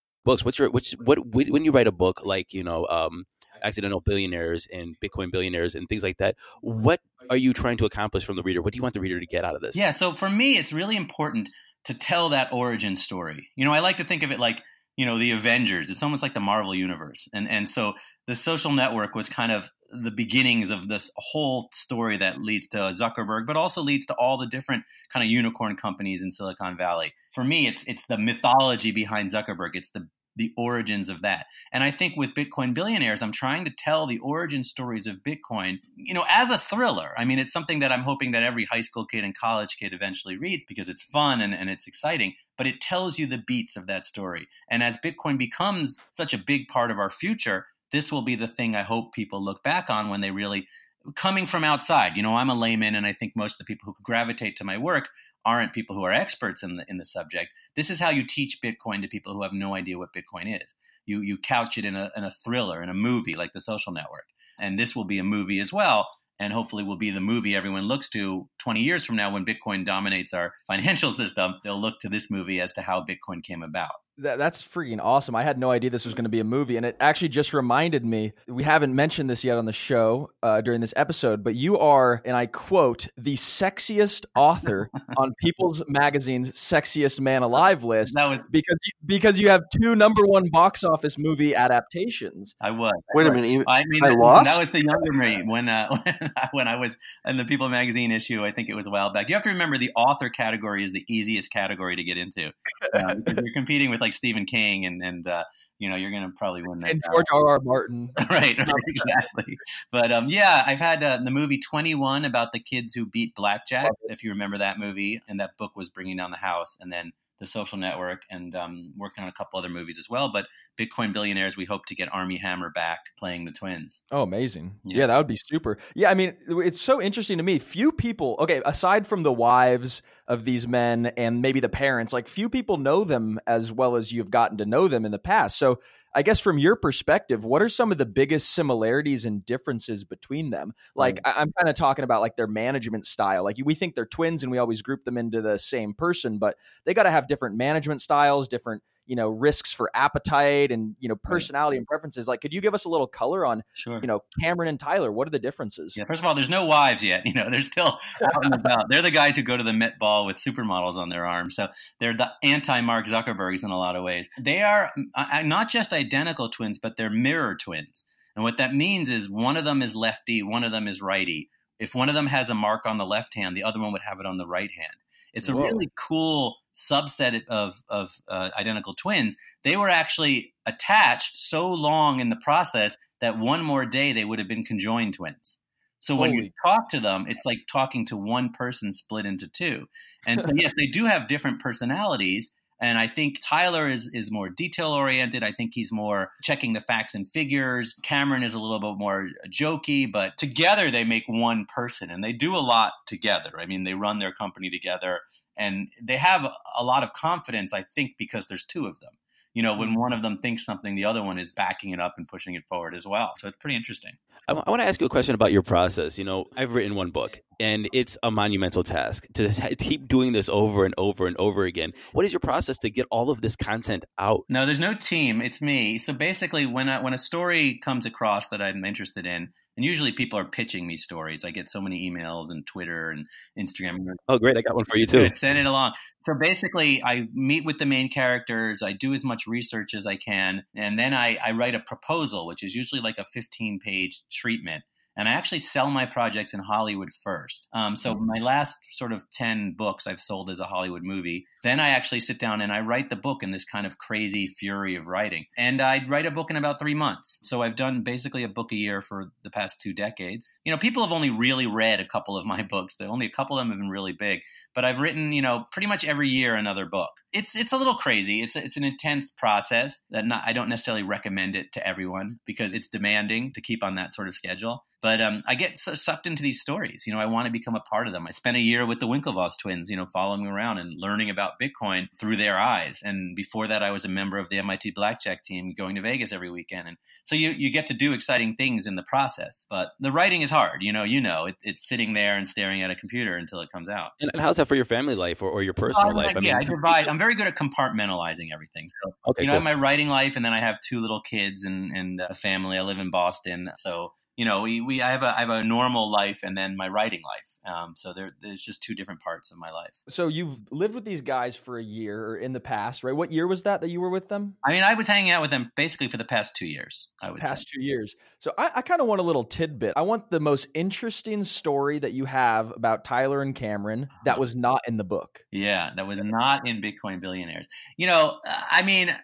Books? 0.23 0.45
What's 0.45 0.59
your 0.59 0.69
which 0.69 0.95
what 1.03 1.19
when 1.25 1.65
you 1.65 1.71
write 1.71 1.87
a 1.87 1.91
book 1.91 2.21
like 2.23 2.53
you 2.53 2.63
know 2.63 2.87
um, 2.87 3.25
accidental 3.63 4.01
billionaires 4.01 4.67
and 4.71 4.99
Bitcoin 4.99 5.31
billionaires 5.31 5.75
and 5.75 5.87
things 5.87 6.03
like 6.03 6.17
that? 6.17 6.35
What 6.61 7.01
are 7.29 7.37
you 7.37 7.53
trying 7.53 7.77
to 7.77 7.85
accomplish 7.85 8.25
from 8.25 8.35
the 8.35 8.43
reader? 8.43 8.61
What 8.61 8.73
do 8.73 8.77
you 8.77 8.81
want 8.81 8.93
the 8.93 8.99
reader 8.99 9.19
to 9.19 9.25
get 9.25 9.45
out 9.45 9.55
of 9.55 9.61
this? 9.61 9.75
Yeah, 9.75 9.91
so 9.91 10.13
for 10.13 10.29
me, 10.29 10.57
it's 10.57 10.73
really 10.73 10.95
important 10.95 11.49
to 11.85 11.93
tell 11.93 12.29
that 12.29 12.51
origin 12.51 12.95
story. 12.95 13.49
You 13.55 13.65
know, 13.65 13.73
I 13.73 13.79
like 13.79 13.97
to 13.97 14.03
think 14.03 14.23
of 14.23 14.31
it 14.31 14.39
like, 14.39 14.61
you 14.97 15.05
know, 15.05 15.17
the 15.17 15.31
Avengers. 15.31 15.89
It's 15.89 16.03
almost 16.03 16.23
like 16.23 16.33
the 16.33 16.39
Marvel 16.39 16.75
universe. 16.75 17.27
And 17.33 17.49
and 17.49 17.69
so 17.69 17.93
the 18.27 18.35
social 18.35 18.71
network 18.71 19.15
was 19.15 19.29
kind 19.29 19.51
of 19.51 19.69
the 19.91 20.11
beginnings 20.11 20.69
of 20.69 20.87
this 20.87 21.11
whole 21.17 21.69
story 21.73 22.17
that 22.17 22.41
leads 22.41 22.67
to 22.69 22.77
Zuckerberg, 22.77 23.45
but 23.45 23.57
also 23.57 23.81
leads 23.81 24.05
to 24.05 24.13
all 24.13 24.37
the 24.37 24.47
different 24.47 24.83
kind 25.11 25.25
of 25.25 25.29
unicorn 25.29 25.75
companies 25.75 26.21
in 26.21 26.31
Silicon 26.31 26.77
Valley. 26.77 27.13
For 27.33 27.43
me, 27.43 27.67
it's 27.67 27.83
it's 27.87 28.05
the 28.07 28.17
mythology 28.17 28.91
behind 28.91 29.31
Zuckerberg. 29.31 29.71
It's 29.73 29.91
the 29.91 30.07
the 30.35 30.53
origins 30.57 31.09
of 31.09 31.21
that. 31.21 31.45
And 31.73 31.83
I 31.83 31.91
think 31.91 32.15
with 32.15 32.33
Bitcoin 32.33 32.73
billionaires, 32.73 33.21
I'm 33.21 33.31
trying 33.31 33.65
to 33.65 33.71
tell 33.71 34.07
the 34.07 34.19
origin 34.19 34.63
stories 34.63 35.07
of 35.07 35.17
Bitcoin, 35.17 35.79
you 35.95 36.13
know, 36.13 36.25
as 36.29 36.49
a 36.49 36.57
thriller. 36.57 37.13
I 37.17 37.25
mean, 37.25 37.39
it's 37.39 37.53
something 37.53 37.79
that 37.79 37.91
I'm 37.91 38.03
hoping 38.03 38.31
that 38.31 38.43
every 38.43 38.65
high 38.65 38.81
school 38.81 39.05
kid 39.05 39.23
and 39.23 39.37
college 39.37 39.75
kid 39.77 39.93
eventually 39.93 40.37
reads 40.37 40.65
because 40.65 40.89
it's 40.89 41.03
fun 41.03 41.41
and, 41.41 41.53
and 41.53 41.69
it's 41.69 41.87
exciting, 41.87 42.35
but 42.61 42.67
it 42.67 42.79
tells 42.79 43.17
you 43.17 43.25
the 43.25 43.39
beats 43.39 43.75
of 43.75 43.87
that 43.87 44.05
story. 44.05 44.47
And 44.69 44.83
as 44.83 44.95
Bitcoin 45.03 45.35
becomes 45.35 45.99
such 46.13 46.31
a 46.31 46.37
big 46.37 46.67
part 46.67 46.91
of 46.91 46.99
our 46.99 47.09
future, 47.09 47.65
this 47.91 48.11
will 48.11 48.21
be 48.21 48.35
the 48.35 48.45
thing 48.45 48.75
I 48.75 48.83
hope 48.83 49.15
people 49.15 49.43
look 49.43 49.63
back 49.63 49.89
on 49.89 50.09
when 50.09 50.21
they 50.21 50.29
really 50.29 50.67
coming 51.15 51.47
from 51.47 51.63
outside, 51.63 52.15
you 52.15 52.21
know, 52.21 52.35
I'm 52.35 52.51
a 52.51 52.53
layman, 52.53 52.93
and 52.93 53.07
I 53.07 53.13
think 53.13 53.35
most 53.35 53.53
of 53.53 53.57
the 53.57 53.63
people 53.63 53.87
who 53.87 54.03
gravitate 54.03 54.57
to 54.57 54.63
my 54.63 54.77
work 54.77 55.09
aren't 55.43 55.73
people 55.73 55.95
who 55.95 56.03
are 56.03 56.11
experts 56.11 56.61
in 56.61 56.75
the 56.75 56.85
in 56.87 56.97
the 56.97 57.05
subject. 57.05 57.49
This 57.75 57.89
is 57.89 57.99
how 57.99 58.11
you 58.11 58.23
teach 58.27 58.59
Bitcoin 58.63 59.01
to 59.01 59.07
people 59.07 59.33
who 59.33 59.41
have 59.41 59.53
no 59.53 59.73
idea 59.73 59.97
what 59.97 60.13
Bitcoin 60.13 60.55
is. 60.55 60.75
You 61.07 61.21
you 61.21 61.39
couch 61.39 61.79
it 61.79 61.85
in 61.85 61.95
a 61.95 62.11
in 62.15 62.23
a 62.23 62.29
thriller, 62.29 62.83
in 62.83 62.89
a 62.89 62.93
movie 62.93 63.33
like 63.33 63.53
The 63.53 63.59
Social 63.59 63.91
Network, 63.91 64.27
and 64.59 64.77
this 64.77 64.95
will 64.95 65.05
be 65.05 65.17
a 65.17 65.23
movie 65.23 65.59
as 65.59 65.73
well. 65.73 66.09
And 66.41 66.51
hopefully, 66.51 66.83
will 66.83 66.97
be 66.97 67.11
the 67.11 67.21
movie 67.21 67.55
everyone 67.55 67.83
looks 67.83 68.09
to 68.09 68.49
20 68.63 68.81
years 68.81 69.05
from 69.05 69.15
now 69.15 69.31
when 69.31 69.45
Bitcoin 69.45 69.85
dominates 69.85 70.33
our 70.33 70.53
financial 70.67 71.13
system. 71.13 71.53
They'll 71.63 71.79
look 71.79 71.99
to 71.99 72.09
this 72.09 72.31
movie 72.31 72.59
as 72.59 72.73
to 72.73 72.81
how 72.81 73.05
Bitcoin 73.05 73.43
came 73.43 73.61
about. 73.61 73.91
That, 74.17 74.37
that's 74.37 74.61
freaking 74.61 74.99
awesome. 75.01 75.35
I 75.35 75.43
had 75.43 75.57
no 75.57 75.71
idea 75.71 75.89
this 75.89 76.05
was 76.05 76.13
going 76.13 76.25
to 76.25 76.29
be 76.29 76.39
a 76.39 76.43
movie. 76.43 76.77
And 76.77 76.85
it 76.85 76.95
actually 76.99 77.29
just 77.29 77.53
reminded 77.53 78.05
me 78.05 78.33
we 78.47 78.63
haven't 78.63 78.93
mentioned 78.93 79.29
this 79.29 79.43
yet 79.43 79.57
on 79.57 79.65
the 79.65 79.73
show 79.73 80.31
uh, 80.43 80.61
during 80.61 80.81
this 80.81 80.93
episode, 80.95 81.43
but 81.43 81.55
you 81.55 81.79
are, 81.79 82.21
and 82.25 82.35
I 82.35 82.45
quote, 82.45 83.07
the 83.17 83.35
sexiest 83.35 84.25
author 84.35 84.89
on 85.17 85.33
People's 85.41 85.81
Magazine's 85.87 86.51
Sexiest 86.51 87.19
Man 87.19 87.41
Alive 87.41 87.83
list 87.83 88.13
was 88.15 88.39
because 88.51 88.77
you, 88.85 88.91
because 89.05 89.39
you 89.39 89.49
have 89.49 89.61
two 89.81 89.95
number 89.95 90.25
one 90.25 90.49
box 90.49 90.83
office 90.83 91.17
movie 91.17 91.55
adaptations. 91.55 92.53
I 92.61 92.71
was. 92.71 92.93
Wait 93.15 93.27
a 93.27 93.31
minute, 93.31 93.63
I 93.67 93.83
mean, 93.87 94.03
I 94.03 94.09
that- 94.09 94.17
lost? 94.17 94.45
That 94.45 94.59
was 94.59 94.69
the 94.71 94.83
younger 94.83 95.13
me 95.13 95.41
when 95.45 95.69
uh, 95.69 95.87
when, 96.05 96.31
when 96.51 96.67
I 96.67 96.75
was 96.75 96.97
in 97.25 97.37
the 97.37 97.45
People 97.45 97.69
magazine 97.69 98.11
issue. 98.11 98.43
I 98.45 98.51
think 98.51 98.69
it 98.69 98.75
was 98.75 98.87
a 98.87 98.91
while 98.91 99.11
back. 99.11 99.29
You 99.29 99.35
have 99.35 99.43
to 99.43 99.49
remember 99.49 99.77
the 99.77 99.91
author 99.95 100.29
category 100.29 100.83
is 100.83 100.91
the 100.91 101.05
easiest 101.07 101.51
category 101.51 101.95
to 101.95 102.03
get 102.03 102.17
into. 102.17 102.51
Uh, 102.93 103.15
you're 103.27 103.53
competing 103.53 103.89
with 103.89 104.00
like 104.01 104.13
Stephen 104.13 104.45
King 104.45 104.85
and 104.85 105.03
and 105.03 105.27
uh, 105.27 105.43
you 105.79 105.89
know 105.89 105.95
you're 105.95 106.11
going 106.11 106.23
to 106.23 106.33
probably 106.37 106.63
win 106.63 106.79
that. 106.81 106.91
And. 106.91 107.03
George 107.11 107.27
R. 107.31 107.47
R. 107.47 107.59
Martin. 107.61 108.09
right, 108.29 108.57
right, 108.57 108.83
exactly. 108.87 109.57
But 109.91 110.11
um, 110.11 110.27
yeah, 110.27 110.63
I've 110.65 110.79
had 110.79 111.03
uh, 111.03 111.19
the 111.23 111.31
movie 111.31 111.59
Twenty 111.59 111.95
One 111.95 112.25
about 112.25 112.51
the 112.51 112.59
kids 112.59 112.93
who 112.93 113.05
beat 113.05 113.35
blackjack. 113.35 113.91
If 114.03 114.23
you 114.23 114.31
remember 114.31 114.57
that 114.57 114.79
movie, 114.79 115.21
and 115.27 115.39
that 115.39 115.57
book 115.57 115.75
was 115.75 115.89
Bringing 115.89 116.17
Down 116.17 116.31
the 116.31 116.37
House, 116.37 116.77
and 116.79 116.91
then 116.91 117.13
The 117.41 117.47
Social 117.47 117.77
Network, 117.77 118.21
and 118.29 118.55
um, 118.55 118.93
working 118.95 119.23
on 119.23 119.29
a 119.29 119.33
couple 119.33 119.59
other 119.59 119.67
movies 119.67 119.97
as 119.99 120.07
well. 120.09 120.31
But 120.31 120.45
Bitcoin 120.79 121.11
Billionaires, 121.11 121.57
we 121.57 121.65
hope 121.65 121.85
to 121.87 121.95
get 121.95 122.07
Armie 122.13 122.37
Hammer 122.37 122.69
back 122.69 122.99
playing 123.19 123.43
the 123.45 123.51
twins. 123.51 124.03
Oh, 124.11 124.21
amazing. 124.21 124.75
Yeah. 124.85 124.99
Yeah. 124.99 125.07
that 125.07 125.17
would 125.17 125.27
be 125.27 125.35
super. 125.35 125.77
Yeah, 125.95 126.11
I 126.11 126.13
mean, 126.13 126.37
it's 126.47 126.79
so 126.79 127.01
interesting 127.01 127.37
to 127.37 127.43
me. 127.43 127.59
Few 127.59 127.91
people, 127.91 128.37
okay, 128.39 128.61
aside 128.63 129.05
from 129.05 129.23
the 129.23 129.33
wives 129.33 130.03
of 130.27 130.45
these 130.45 130.67
men 130.67 131.07
and 131.17 131.41
maybe 131.41 131.59
the 131.59 131.67
parents, 131.67 132.13
like 132.13 132.27
few 132.27 132.47
people 132.47 132.77
know 132.77 133.03
them 133.03 133.39
as 133.47 133.71
well 133.71 133.95
as 133.95 134.11
you've 134.11 134.31
gotten 134.31 134.57
to 134.59 134.65
know 134.65 134.87
them 134.87 135.03
in 135.03 135.11
the 135.11 135.19
past. 135.19 135.57
So, 135.57 135.79
I 136.13 136.23
guess 136.23 136.39
from 136.39 136.57
your 136.57 136.75
perspective, 136.75 137.45
what 137.45 137.61
are 137.61 137.69
some 137.69 137.91
of 137.91 137.97
the 137.97 138.05
biggest 138.05 138.51
similarities 138.51 139.25
and 139.25 139.45
differences 139.45 140.03
between 140.03 140.49
them? 140.49 140.73
Like, 140.95 141.15
mm. 141.15 141.21
I- 141.25 141.41
I'm 141.41 141.51
kind 141.53 141.69
of 141.69 141.75
talking 141.75 142.03
about 142.03 142.21
like 142.21 142.35
their 142.35 142.47
management 142.47 143.05
style. 143.05 143.43
Like, 143.43 143.57
we 143.63 143.75
think 143.75 143.95
they're 143.95 144.05
twins 144.05 144.43
and 144.43 144.51
we 144.51 144.57
always 144.57 144.81
group 144.81 145.03
them 145.03 145.17
into 145.17 145.41
the 145.41 145.57
same 145.57 145.93
person, 145.93 146.37
but 146.37 146.57
they 146.85 146.93
got 146.93 147.03
to 147.03 147.11
have 147.11 147.27
different 147.27 147.55
management 147.55 148.01
styles, 148.01 148.47
different 148.47 148.83
you 149.11 149.17
know 149.17 149.29
risks 149.29 149.73
for 149.73 149.91
appetite 149.93 150.71
and 150.71 150.95
you 151.01 151.09
know 151.09 151.17
personality 151.17 151.75
and 151.75 151.85
preferences 151.85 152.29
like 152.29 152.39
could 152.39 152.53
you 152.53 152.61
give 152.61 152.73
us 152.73 152.85
a 152.85 152.89
little 152.89 153.05
color 153.07 153.45
on 153.45 153.61
Sure. 153.73 153.99
you 154.01 154.07
know 154.07 154.23
cameron 154.39 154.69
and 154.69 154.79
tyler 154.79 155.11
what 155.11 155.27
are 155.27 155.31
the 155.31 155.37
differences 155.37 155.97
Yeah, 155.97 156.05
first 156.05 156.21
of 156.21 156.25
all, 156.25 156.33
there's 156.33 156.49
no 156.49 156.65
wives 156.65 157.03
yet. 157.03 157.23
You 157.31 157.35
know, 157.35 157.49
they're 157.49 157.61
still 157.61 157.97
out 158.23 158.45
and 158.45 158.53
about. 158.53 158.89
They're 158.89 159.01
the 159.01 159.11
guys 159.11 159.37
who 159.37 159.41
go 159.41 159.55
to 159.55 159.63
the 159.63 159.71
Met 159.71 159.97
Ball 159.99 160.25
with 160.25 160.35
supermodels 160.35 160.95
on 160.95 161.07
their 161.07 161.25
arms. 161.25 161.55
So 161.55 161.69
they're 161.99 162.15
the 162.15 162.31
anti 162.43 162.81
Mark 162.81 163.05
Zuckerbergs 163.05 163.63
in 163.63 163.69
a 163.69 163.77
lot 163.77 163.95
of 163.95 164.03
ways. 164.03 164.27
They 164.37 164.61
are 164.61 164.91
uh, 165.15 165.43
not 165.43 165.69
just 165.69 165.93
identical 165.93 166.49
twins, 166.49 166.77
but 166.77 166.97
they're 166.97 167.09
mirror 167.09 167.55
twins. 167.55 168.03
And 168.35 168.43
what 168.43 168.57
that 168.57 168.73
means 168.73 169.09
is 169.09 169.29
one 169.29 169.55
of 169.55 169.63
them 169.63 169.81
is 169.81 169.95
lefty, 169.95 170.43
one 170.43 170.65
of 170.65 170.71
them 170.71 170.87
is 170.87 171.01
righty. 171.01 171.49
If 171.79 171.95
one 171.95 172.09
of 172.09 172.15
them 172.15 172.27
has 172.27 172.49
a 172.49 172.55
mark 172.55 172.85
on 172.85 172.97
the 172.97 173.05
left 173.05 173.33
hand, 173.35 173.55
the 173.55 173.63
other 173.63 173.79
one 173.79 173.93
would 173.93 174.03
have 174.03 174.19
it 174.19 174.25
on 174.25 174.37
the 174.37 174.47
right 174.47 174.71
hand. 174.71 174.95
It's 175.33 175.47
a 175.47 175.55
really 175.55 175.89
cool 175.95 176.57
subset 176.75 177.45
of 177.47 177.81
of 177.89 178.11
uh, 178.27 178.49
identical 178.57 178.93
twins. 178.93 179.35
They 179.63 179.77
were 179.77 179.89
actually 179.89 180.53
attached 180.65 181.35
so 181.35 181.71
long 181.71 182.19
in 182.19 182.29
the 182.29 182.39
process 182.43 182.97
that 183.19 183.37
one 183.37 183.63
more 183.63 183.85
day 183.85 184.13
they 184.13 184.25
would 184.25 184.39
have 184.39 184.47
been 184.47 184.63
conjoined 184.63 185.15
twins. 185.15 185.57
So 185.99 186.15
when 186.15 186.33
you 186.33 186.49
talk 186.65 186.89
to 186.89 186.99
them, 186.99 187.25
it's 187.29 187.45
like 187.45 187.59
talking 187.71 188.07
to 188.07 188.17
one 188.17 188.51
person 188.51 188.91
split 188.91 189.27
into 189.27 189.47
two. 189.47 189.85
And 190.25 190.41
so, 190.41 190.47
yes, 190.55 190.73
they 190.75 190.87
do 190.87 191.05
have 191.05 191.27
different 191.27 191.61
personalities. 191.61 192.49
And 192.81 192.97
I 192.97 193.05
think 193.05 193.37
Tyler 193.47 193.87
is 193.87 194.09
is 194.11 194.31
more 194.31 194.49
detail 194.49 194.89
oriented. 194.89 195.43
I 195.43 195.51
think 195.51 195.71
he's 195.75 195.91
more 195.91 196.31
checking 196.41 196.73
the 196.73 196.79
facts 196.79 197.13
and 197.13 197.29
figures. 197.29 197.93
Cameron 198.01 198.41
is 198.41 198.55
a 198.55 198.59
little 198.59 198.79
bit 198.79 198.97
more 198.97 199.27
jokey, 199.47 200.11
but 200.11 200.39
together 200.39 200.89
they 200.89 201.03
make 201.03 201.25
one 201.27 201.67
person 201.73 202.09
and 202.09 202.23
they 202.23 202.33
do 202.33 202.55
a 202.55 202.57
lot 202.57 202.93
together. 203.05 203.51
I 203.59 203.67
mean, 203.67 203.83
they 203.83 203.93
run 203.93 204.17
their 204.17 204.33
company 204.33 204.71
together 204.71 205.19
and 205.57 205.89
they 206.01 206.17
have 206.17 206.49
a 206.77 206.83
lot 206.83 207.03
of 207.03 207.13
confidence, 207.13 207.73
I 207.73 207.83
think, 207.83 208.13
because 208.17 208.47
there's 208.47 208.65
two 208.65 208.87
of 208.87 208.99
them. 208.99 209.11
You 209.53 209.63
know, 209.63 209.75
when 209.75 209.89
mm-hmm. 209.89 209.99
one 209.99 210.13
of 210.13 210.21
them 210.21 210.37
thinks 210.37 210.63
something, 210.63 210.95
the 210.95 211.05
other 211.05 211.21
one 211.21 211.37
is 211.37 211.53
backing 211.53 211.91
it 211.91 211.99
up 211.99 212.13
and 212.17 212.27
pushing 212.27 212.55
it 212.55 212.65
forward 212.67 212.95
as 212.95 213.05
well. 213.05 213.33
So 213.37 213.47
it's 213.47 213.57
pretty 213.57 213.75
interesting. 213.75 214.13
I, 214.47 214.53
want 214.53 214.81
to 214.81 214.87
ask 214.87 214.99
you 214.99 215.05
a 215.05 215.09
question 215.09 215.35
about 215.35 215.51
your 215.51 215.61
process. 215.61 216.17
You 216.17 216.25
know, 216.25 216.45
I've 216.55 216.73
written 216.73 216.95
one 216.95 217.11
book, 217.11 217.41
and 217.61 217.87
it's 217.93 218.17
a 218.23 218.31
monumental 218.31 218.83
task 218.83 219.27
to 219.35 219.49
keep 219.77 220.07
doing 220.07 220.31
this 220.31 220.49
over 220.49 220.83
and 220.83 220.93
over 220.97 221.27
and 221.27 221.37
over 221.37 221.63
again. 221.63 221.93
What 222.11 222.25
is 222.25 222.33
your 222.33 222.39
process 222.39 222.77
to 222.79 222.89
get 222.89 223.05
all 223.11 223.29
of 223.29 223.41
this 223.41 223.55
content 223.55 224.03
out? 224.17 224.43
No, 224.49 224.65
there's 224.65 224.79
no 224.79 224.93
team. 224.93 225.41
It's 225.41 225.61
me. 225.61 225.99
So 225.99 226.11
basically, 226.11 226.65
when 226.65 226.89
I, 226.89 227.01
when 227.01 227.13
a 227.13 227.17
story 227.17 227.79
comes 227.83 228.05
across 228.05 228.49
that 228.49 228.61
I'm 228.61 228.83
interested 228.83 229.25
in, 229.25 229.49
and 229.77 229.85
usually 229.85 230.11
people 230.11 230.37
are 230.37 230.45
pitching 230.45 230.85
me 230.85 230.97
stories. 230.97 231.45
I 231.45 231.51
get 231.51 231.69
so 231.69 231.79
many 231.79 232.09
emails 232.09 232.49
and 232.49 232.67
Twitter 232.67 233.09
and 233.09 233.25
Instagram. 233.57 233.99
Oh, 234.27 234.37
great! 234.37 234.57
I 234.57 234.61
got 234.61 234.75
one 234.75 234.85
for 234.85 234.97
you 234.97 235.05
too. 235.05 235.29
Send 235.33 235.57
it 235.57 235.65
along. 235.65 235.93
So 236.25 236.33
basically, 236.39 237.01
I 237.03 237.27
meet 237.33 237.63
with 237.63 237.77
the 237.77 237.85
main 237.85 238.09
characters. 238.09 238.83
I 238.83 238.91
do 238.91 239.13
as 239.13 239.23
much 239.23 239.47
research 239.47 239.93
as 239.93 240.05
I 240.05 240.17
can, 240.17 240.63
and 240.75 240.99
then 240.99 241.13
I, 241.13 241.37
I 241.43 241.51
write 241.51 241.73
a 241.73 241.79
proposal, 241.79 242.45
which 242.47 242.63
is 242.63 242.75
usually 242.75 243.01
like 243.01 243.17
a 243.17 243.23
15 243.23 243.79
page 243.79 244.21
treatment. 244.31 244.83
And 245.17 245.27
I 245.27 245.33
actually 245.33 245.59
sell 245.59 245.89
my 245.89 246.05
projects 246.05 246.53
in 246.53 246.59
Hollywood 246.61 247.09
first. 247.23 247.67
Um, 247.73 247.95
so 247.95 248.15
my 248.15 248.39
last 248.41 248.77
sort 248.91 249.11
of 249.11 249.29
10 249.31 249.73
books 249.77 250.07
I've 250.07 250.19
sold 250.19 250.49
as 250.49 250.59
a 250.59 250.65
Hollywood 250.65 251.03
movie. 251.03 251.45
Then 251.63 251.79
I 251.79 251.89
actually 251.89 252.21
sit 252.21 252.39
down 252.39 252.61
and 252.61 252.71
I 252.71 252.79
write 252.79 253.09
the 253.09 253.15
book 253.15 253.43
in 253.43 253.51
this 253.51 253.65
kind 253.65 253.85
of 253.85 253.97
crazy 253.97 254.47
fury 254.47 254.95
of 254.95 255.07
writing. 255.07 255.45
And 255.57 255.81
I 255.81 256.01
write 256.07 256.25
a 256.25 256.31
book 256.31 256.49
in 256.49 256.55
about 256.55 256.79
three 256.79 256.95
months. 256.95 257.39
So 257.43 257.61
I've 257.61 257.75
done 257.75 258.03
basically 258.03 258.43
a 258.43 258.49
book 258.49 258.71
a 258.71 258.75
year 258.75 259.01
for 259.01 259.31
the 259.43 259.49
past 259.49 259.81
two 259.81 259.93
decades. 259.93 260.47
You 260.63 260.71
know, 260.71 260.77
people 260.77 261.03
have 261.03 261.13
only 261.13 261.29
really 261.29 261.67
read 261.67 261.99
a 261.99 262.07
couple 262.07 262.37
of 262.37 262.45
my 262.51 262.63
books. 262.63 262.95
Only 262.99 263.25
a 263.25 263.31
couple 263.31 263.57
of 263.57 263.61
them 263.61 263.69
have 263.69 263.79
been 263.79 263.89
really 263.89 264.13
big 264.13 264.41
but 264.73 264.85
I've 264.85 264.99
written, 264.99 265.31
you 265.31 265.41
know, 265.41 265.65
pretty 265.71 265.87
much 265.87 266.05
every 266.05 266.29
year 266.29 266.55
another 266.55 266.85
book. 266.85 267.11
It's 267.33 267.55
it's 267.55 267.71
a 267.71 267.77
little 267.77 267.95
crazy. 267.95 268.41
It's 268.41 268.55
it's 268.55 268.77
an 268.77 268.83
intense 268.83 269.31
process 269.31 270.01
that 270.11 270.25
not 270.25 270.43
I 270.45 270.53
don't 270.53 270.69
necessarily 270.69 271.03
recommend 271.03 271.55
it 271.55 271.73
to 271.73 271.85
everyone 271.85 272.39
because 272.45 272.73
it's 272.73 272.87
demanding 272.87 273.53
to 273.53 273.61
keep 273.61 273.83
on 273.83 273.95
that 273.95 274.13
sort 274.13 274.27
of 274.27 274.35
schedule. 274.35 274.83
But 275.01 275.21
um, 275.21 275.43
I 275.47 275.55
get 275.55 275.79
su- 275.79 275.95
sucked 275.95 276.27
into 276.27 276.43
these 276.43 276.61
stories. 276.61 277.03
You 277.07 277.13
know, 277.13 277.19
I 277.19 277.25
want 277.25 277.45
to 277.47 277.51
become 277.51 277.75
a 277.75 277.79
part 277.79 278.07
of 278.07 278.13
them. 278.13 278.27
I 278.27 278.31
spent 278.31 278.57
a 278.57 278.61
year 278.61 278.85
with 278.85 278.99
the 278.99 279.07
Winklevoss 279.07 279.53
twins, 279.59 279.89
you 279.89 279.97
know, 279.97 280.05
following 280.05 280.45
around 280.45 280.77
and 280.77 280.93
learning 280.99 281.29
about 281.29 281.53
Bitcoin 281.61 282.07
through 282.19 282.35
their 282.35 282.59
eyes. 282.59 282.99
And 283.03 283.35
before 283.35 283.67
that, 283.67 283.81
I 283.81 283.91
was 283.91 284.05
a 284.05 284.09
member 284.09 284.37
of 284.37 284.49
the 284.49 284.59
MIT 284.59 284.91
Blackjack 284.91 285.43
team, 285.43 285.73
going 285.75 285.95
to 285.95 286.01
Vegas 286.01 286.31
every 286.31 286.51
weekend. 286.51 286.87
And 286.87 286.97
so 287.25 287.35
you 287.35 287.49
you 287.51 287.71
get 287.71 287.87
to 287.87 287.93
do 287.93 288.13
exciting 288.13 288.55
things 288.55 288.85
in 288.85 288.95
the 288.95 289.03
process. 289.03 289.65
But 289.69 289.89
the 289.99 290.11
writing 290.11 290.41
is 290.41 290.51
hard. 290.51 290.81
You 290.81 290.93
know, 290.93 291.03
you 291.03 291.19
know, 291.21 291.45
it, 291.45 291.55
it's 291.63 291.87
sitting 291.87 292.13
there 292.13 292.37
and 292.37 292.47
staring 292.47 292.81
at 292.83 292.91
a 292.91 292.95
computer 292.95 293.35
until 293.37 293.59
it 293.61 293.69
comes 293.71 293.89
out. 293.89 294.11
And, 294.19 294.29
and 294.33 294.41
how's 294.41 294.57
that 294.57 294.67
for 294.67 294.75
your 294.75 294.85
family 294.85 295.15
life 295.15 295.41
or, 295.41 295.49
or 295.49 295.63
your 295.63 295.73
personal 295.73 296.11
Oh, 296.11 296.15
life? 296.15 296.35
yeah, 296.41 296.57
I 296.57 296.63
divide. 296.63 297.07
I'm 297.07 297.17
very 297.17 297.35
good 297.35 297.47
at 297.47 297.55
compartmentalizing 297.55 298.47
everything. 298.53 298.87
So 298.89 299.13
Okay, 299.29 299.43
you 299.43 299.47
know, 299.47 299.53
I 299.53 299.57
cool. 299.57 299.65
have 299.65 299.77
my 299.77 299.81
writing 299.81 300.09
life, 300.09 300.35
and 300.35 300.45
then 300.45 300.53
I 300.53 300.59
have 300.59 300.77
two 300.87 300.99
little 301.01 301.21
kids 301.21 301.63
and 301.63 301.95
and 301.95 302.19
a 302.21 302.33
family. 302.33 302.77
I 302.77 302.81
live 302.81 302.99
in 302.99 303.09
Boston, 303.11 303.69
so 303.75 304.13
you 304.41 304.45
know, 304.45 304.61
we, 304.61 304.81
we 304.81 305.03
I 305.03 305.11
have 305.11 305.21
a 305.21 305.27
I 305.27 305.41
have 305.41 305.51
a 305.51 305.61
normal 305.61 306.11
life, 306.11 306.39
and 306.41 306.57
then 306.57 306.75
my 306.75 306.87
writing 306.87 307.21
life. 307.23 307.75
Um, 307.75 307.93
so 307.95 308.11
there 308.11 308.31
there's 308.41 308.63
just 308.63 308.81
two 308.81 308.95
different 308.95 309.19
parts 309.19 309.51
of 309.51 309.59
my 309.59 309.69
life. 309.69 310.01
so 310.09 310.27
you've 310.29 310.57
lived 310.71 310.95
with 310.95 311.05
these 311.05 311.21
guys 311.21 311.55
for 311.55 311.77
a 311.77 311.83
year 311.83 312.25
or 312.25 312.37
in 312.37 312.53
the 312.53 312.59
past 312.59 313.03
right 313.03 313.15
what 313.15 313.31
year 313.31 313.45
was 313.45 313.61
that 313.63 313.81
that 313.81 313.89
you 313.89 314.01
were 314.01 314.09
with 314.09 314.29
them 314.29 314.55
I 314.65 314.71
mean, 314.71 314.81
I 314.81 314.95
was 314.95 315.05
hanging 315.05 315.29
out 315.29 315.43
with 315.43 315.51
them 315.51 315.71
basically 315.75 316.07
for 316.07 316.17
the 316.17 316.25
past 316.25 316.55
two 316.55 316.65
years. 316.65 317.09
I 317.21 317.29
would 317.29 317.39
past 317.39 317.67
say. 317.67 317.75
two 317.75 317.83
years 317.83 318.15
so 318.39 318.51
i, 318.57 318.71
I 318.77 318.81
kind 318.81 318.99
of 318.99 319.05
want 319.05 319.19
a 319.21 319.23
little 319.23 319.43
tidbit 319.43 319.93
i 319.95 320.01
want 320.01 320.31
the 320.31 320.39
most 320.39 320.69
interesting 320.73 321.43
story 321.43 321.99
that 321.99 322.13
you 322.13 322.25
have 322.25 322.71
about 322.71 323.03
tyler 323.03 323.43
and 323.43 323.53
cameron 323.53 324.07
that 324.25 324.39
was 324.39 324.55
not 324.55 324.81
in 324.87 324.97
the 324.97 325.03
book 325.03 325.41
Yeah, 325.51 325.91
that 325.95 326.07
was 326.07 326.19
not 326.23 326.67
in 326.67 326.81
Bitcoin 326.81 327.21
Billionaires. 327.21 327.67
You 327.97 328.07
know, 328.07 328.39
I 328.45 328.81
mean, 328.81 329.15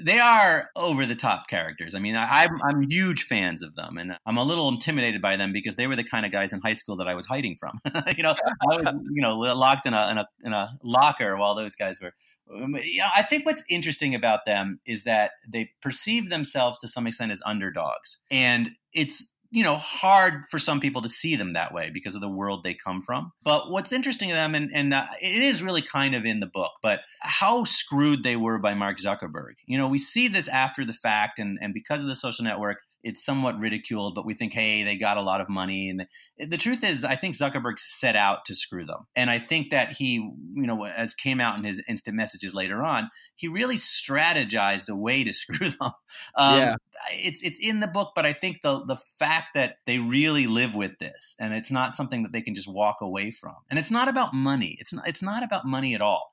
they 0.00 0.18
are 0.18 0.70
over 0.76 1.06
the 1.06 1.14
top 1.14 1.48
characters. 1.48 1.94
I 1.94 1.98
mean, 1.98 2.16
I, 2.16 2.44
I'm 2.44 2.62
I'm 2.62 2.82
huge 2.82 3.24
fans 3.24 3.62
of 3.62 3.74
them, 3.74 3.96
and 3.98 4.16
I'm 4.26 4.36
a 4.36 4.42
little 4.42 4.68
intimidated 4.68 5.22
by 5.22 5.36
them 5.36 5.52
because 5.52 5.76
they 5.76 5.86
were 5.86 5.96
the 5.96 6.04
kind 6.04 6.26
of 6.26 6.32
guys 6.32 6.52
in 6.52 6.60
high 6.60 6.74
school 6.74 6.96
that 6.96 7.08
I 7.08 7.14
was 7.14 7.26
hiding 7.26 7.56
from. 7.56 7.80
you 8.16 8.22
know, 8.22 8.34
I 8.70 8.76
was 8.76 8.82
you 9.12 9.22
know 9.22 9.36
locked 9.38 9.86
in 9.86 9.94
a 9.94 10.10
in 10.10 10.18
a 10.18 10.26
in 10.44 10.52
a 10.52 10.78
locker 10.82 11.36
while 11.36 11.54
those 11.54 11.74
guys 11.74 12.00
were. 12.00 12.12
Um, 12.54 12.76
You 12.82 12.98
know, 12.98 13.08
I 13.14 13.22
think 13.22 13.46
what's 13.46 13.64
interesting 13.70 14.14
about 14.14 14.40
them 14.44 14.80
is 14.86 15.04
that 15.04 15.32
they 15.48 15.70
perceive 15.80 16.28
themselves 16.28 16.78
to 16.80 16.88
some 16.88 17.06
extent 17.06 17.32
as 17.32 17.40
underdogs, 17.46 18.18
and 18.30 18.70
it's 18.92 19.28
you 19.52 19.62
know, 19.62 19.76
hard 19.76 20.44
for 20.50 20.58
some 20.58 20.80
people 20.80 21.02
to 21.02 21.10
see 21.10 21.36
them 21.36 21.52
that 21.52 21.74
way 21.74 21.90
because 21.92 22.14
of 22.14 22.22
the 22.22 22.28
world 22.28 22.64
they 22.64 22.72
come 22.72 23.02
from. 23.02 23.32
But 23.44 23.70
what's 23.70 23.92
interesting 23.92 24.30
to 24.30 24.34
them, 24.34 24.54
and, 24.54 24.70
and 24.72 24.94
uh, 24.94 25.06
it 25.20 25.42
is 25.42 25.62
really 25.62 25.82
kind 25.82 26.14
of 26.14 26.24
in 26.24 26.40
the 26.40 26.46
book, 26.46 26.72
but 26.82 27.00
how 27.20 27.64
screwed 27.64 28.22
they 28.22 28.34
were 28.34 28.58
by 28.58 28.72
Mark 28.72 28.98
Zuckerberg. 28.98 29.56
You 29.66 29.76
know, 29.76 29.88
we 29.88 29.98
see 29.98 30.26
this 30.26 30.48
after 30.48 30.86
the 30.86 30.94
fact, 30.94 31.38
and, 31.38 31.58
and 31.60 31.74
because 31.74 32.00
of 32.00 32.08
the 32.08 32.14
social 32.14 32.44
network, 32.46 32.78
it's 33.02 33.24
somewhat 33.24 33.60
ridiculed, 33.60 34.14
but 34.14 34.24
we 34.24 34.34
think, 34.34 34.52
hey, 34.52 34.82
they 34.84 34.96
got 34.96 35.16
a 35.16 35.22
lot 35.22 35.40
of 35.40 35.48
money. 35.48 35.88
And 35.88 36.06
the, 36.38 36.46
the, 36.46 36.56
truth 36.56 36.84
is, 36.84 37.04
I 37.04 37.16
think 37.16 37.36
Zuckerberg 37.36 37.78
set 37.78 38.14
out 38.14 38.44
to 38.46 38.54
screw 38.54 38.84
them. 38.84 39.06
And 39.16 39.28
I 39.28 39.38
think 39.38 39.70
that 39.70 39.92
he, 39.92 40.14
you 40.14 40.66
know, 40.66 40.84
as 40.84 41.14
came 41.14 41.40
out 41.40 41.58
in 41.58 41.64
his 41.64 41.82
instant 41.88 42.16
messages 42.16 42.54
later 42.54 42.82
on, 42.82 43.10
he 43.34 43.48
really 43.48 43.76
strategized 43.76 44.88
a 44.88 44.94
way 44.94 45.24
to 45.24 45.32
screw 45.32 45.70
them. 45.70 45.92
Um, 46.36 46.58
yeah. 46.58 46.76
It's 47.10 47.42
it's 47.42 47.58
in 47.58 47.80
the 47.80 47.88
book, 47.88 48.12
but 48.14 48.26
I 48.26 48.32
think 48.32 48.60
the 48.62 48.84
the 48.84 48.96
fact 49.18 49.48
that 49.54 49.76
they 49.86 49.98
really 49.98 50.46
live 50.46 50.74
with 50.74 50.92
this, 51.00 51.34
and 51.40 51.52
it's 51.52 51.70
not 51.70 51.94
something 51.94 52.22
that 52.22 52.32
they 52.32 52.42
can 52.42 52.54
just 52.54 52.68
walk 52.68 52.98
away 53.00 53.32
from. 53.32 53.56
And 53.70 53.78
it's 53.78 53.90
not 53.90 54.08
about 54.08 54.32
money. 54.32 54.76
It's 54.78 54.92
not 54.92 55.08
it's 55.08 55.22
not 55.22 55.42
about 55.42 55.66
money 55.66 55.94
at 55.94 56.00
all. 56.00 56.32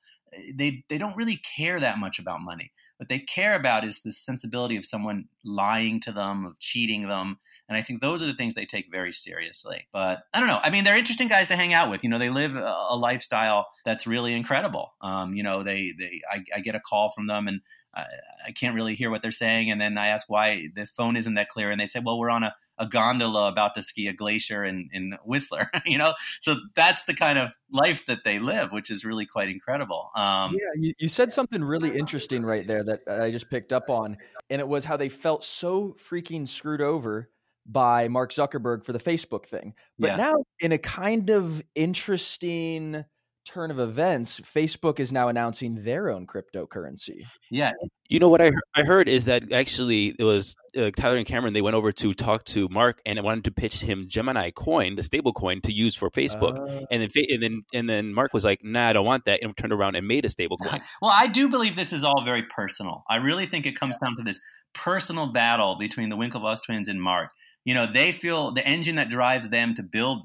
They 0.53 0.84
they 0.89 0.99
don't 0.99 1.15
really 1.15 1.38
care 1.38 1.79
that 1.79 1.97
much 1.97 2.19
about 2.19 2.41
money 2.41 2.71
what 2.99 3.07
they 3.07 3.19
care 3.19 3.53
about 3.53 3.85
is 3.85 4.01
the 4.01 4.12
sensibility 4.12 4.75
of 4.75 4.83
someone 4.83 5.29
lying 5.45 6.01
to 6.01 6.12
them, 6.12 6.45
of 6.45 6.59
cheating 6.59 7.07
them. 7.07 7.38
And 7.69 7.77
I 7.77 7.81
think 7.81 8.01
those 8.01 8.21
are 8.21 8.25
the 8.25 8.33
things 8.33 8.55
they 8.55 8.65
take 8.65 8.91
very 8.91 9.13
seriously. 9.13 9.88
But 9.93 10.19
I 10.33 10.39
don't 10.39 10.49
know. 10.49 10.59
I 10.62 10.69
mean, 10.69 10.83
they're 10.83 10.97
interesting 10.97 11.29
guys 11.29 11.47
to 11.47 11.55
hang 11.55 11.73
out 11.73 11.89
with. 11.89 12.03
You 12.03 12.09
know, 12.09 12.19
they 12.19 12.29
live 12.29 12.57
a, 12.57 12.97
lifestyle 12.99 13.67
that's 13.85 14.05
really 14.05 14.33
incredible. 14.33 14.95
Um, 15.01 15.33
you 15.33 15.43
know, 15.43 15.63
they, 15.63 15.93
they, 15.97 16.19
I, 16.29 16.43
I, 16.57 16.59
get 16.59 16.75
a 16.75 16.81
call 16.81 17.09
from 17.15 17.27
them 17.27 17.47
and 17.47 17.62
I, 17.95 18.06
I, 18.47 18.52
can't 18.52 18.75
really 18.75 18.95
hear 18.95 19.10
what 19.10 19.21
they're 19.21 19.32
saying. 19.32 19.71
And 19.71 19.82
then 19.82 19.97
I 19.97 20.08
ask 20.08 20.30
why 20.30 20.67
the 20.75 20.86
phone 20.86 21.17
isn't 21.17 21.34
that 21.36 21.49
clear. 21.49 21.71
And 21.71 21.82
they 21.82 21.88
say, 21.88 21.99
well, 21.99 22.19
we're 22.19 22.30
on 22.30 22.43
a, 22.43 22.56
a 22.78 22.86
gondola 22.86 23.49
about 23.49 23.75
to 23.75 23.82
ski 23.82 24.08
a 24.08 24.13
glacier 24.13 24.63
in, 24.63 24.89
in 24.93 25.17
Whistler, 25.25 25.71
you 25.86 25.97
know? 25.97 26.13
So 26.41 26.56
that's 26.75 27.04
the 27.06 27.15
kind 27.15 27.39
of 27.39 27.52
life 27.71 28.04
that 28.08 28.19
they 28.23 28.39
live, 28.39 28.71
which 28.71 28.91
is 28.91 29.04
really 29.04 29.25
quite 29.25 29.49
incredible. 29.49 30.12
Um, 30.15 30.54
yeah, 30.54 30.60
you, 30.75 30.93
you 30.99 31.08
said 31.08 31.32
something 31.32 31.63
really 31.63 31.97
interesting 31.97 32.43
right 32.43 32.65
there 32.65 32.84
that 32.84 33.02
I 33.08 33.32
just 33.32 33.49
picked 33.49 33.73
up 33.73 33.89
on. 33.89 34.17
And 34.49 34.60
it 34.60 34.67
was 34.67 34.86
how 34.86 34.97
they 34.97 35.10
felt 35.10 35.43
so 35.43 35.95
freaking 35.99 36.47
screwed 36.47 36.82
over 36.82 37.30
by 37.65 38.08
Mark 38.08 38.34
Zuckerberg 38.34 38.84
for 38.84 38.93
the 38.93 38.99
Facebook 38.99 39.45
thing. 39.45 39.73
But 39.97 40.08
yeah. 40.08 40.15
now, 40.15 40.43
in 40.60 40.71
a 40.71 40.78
kind 40.78 41.30
of 41.30 41.63
interesting 41.75 43.06
turn 43.49 43.71
of 43.71 43.79
events, 43.79 44.39
Facebook 44.39 44.99
is 44.99 45.12
now 45.12 45.27
announcing 45.27 45.83
their 45.83 46.09
own 46.09 46.27
cryptocurrency. 46.27 47.25
Yeah. 47.49 47.71
You 48.07 48.19
know 48.19 48.29
what 48.29 48.41
I 48.41 48.51
I 48.75 48.83
heard 48.83 49.09
is 49.09 49.25
that 49.25 49.51
actually 49.51 50.15
it 50.17 50.23
was 50.23 50.55
uh, 50.77 50.91
Tyler 50.95 51.17
and 51.17 51.25
Cameron. 51.25 51.53
They 51.53 51.62
went 51.62 51.75
over 51.75 51.91
to 51.91 52.13
talk 52.13 52.43
to 52.45 52.67
Mark 52.69 53.01
and 53.05 53.21
wanted 53.23 53.45
to 53.45 53.51
pitch 53.51 53.81
him 53.81 54.05
Gemini 54.07 54.51
Coin, 54.51 54.95
the 54.95 55.03
stable 55.03 55.33
coin, 55.33 55.62
to 55.62 55.73
use 55.73 55.95
for 55.95 56.09
Facebook. 56.12 56.59
Uh, 56.59 56.85
and 56.91 57.01
then 57.01 57.09
and 57.29 57.43
then 57.43 57.63
and 57.73 57.89
then 57.89 58.13
Mark 58.13 58.33
was 58.33 58.45
like, 58.45 58.63
"Nah, 58.63 58.89
I 58.89 58.93
don't 58.93 59.05
want 59.05 59.25
that," 59.25 59.41
and 59.41 59.55
turned 59.57 59.73
around 59.73 59.95
and 59.95 60.07
made 60.07 60.25
a 60.25 60.29
stable 60.29 60.57
coin. 60.63 60.81
Well, 61.01 61.13
I 61.13 61.27
do 61.27 61.49
believe 61.49 61.75
this 61.75 61.93
is 61.93 62.03
all 62.03 62.23
very 62.23 62.43
personal. 62.43 63.03
I 63.09 63.17
really 63.17 63.47
think 63.47 63.65
it 63.65 63.79
comes 63.79 63.97
down 63.97 64.15
to 64.17 64.23
this 64.23 64.39
personal 64.73 65.27
battle 65.27 65.77
between 65.77 66.09
the 66.09 66.17
Winklevoss 66.17 66.63
twins 66.65 66.88
and 66.88 67.01
Mark. 67.01 67.31
You 67.65 67.73
know, 67.73 67.85
they 67.85 68.12
feel 68.12 68.51
the 68.51 68.65
engine 68.65 68.95
that 68.95 69.09
drives 69.09 69.49
them 69.49 69.75
to 69.75 69.83
build 69.83 70.23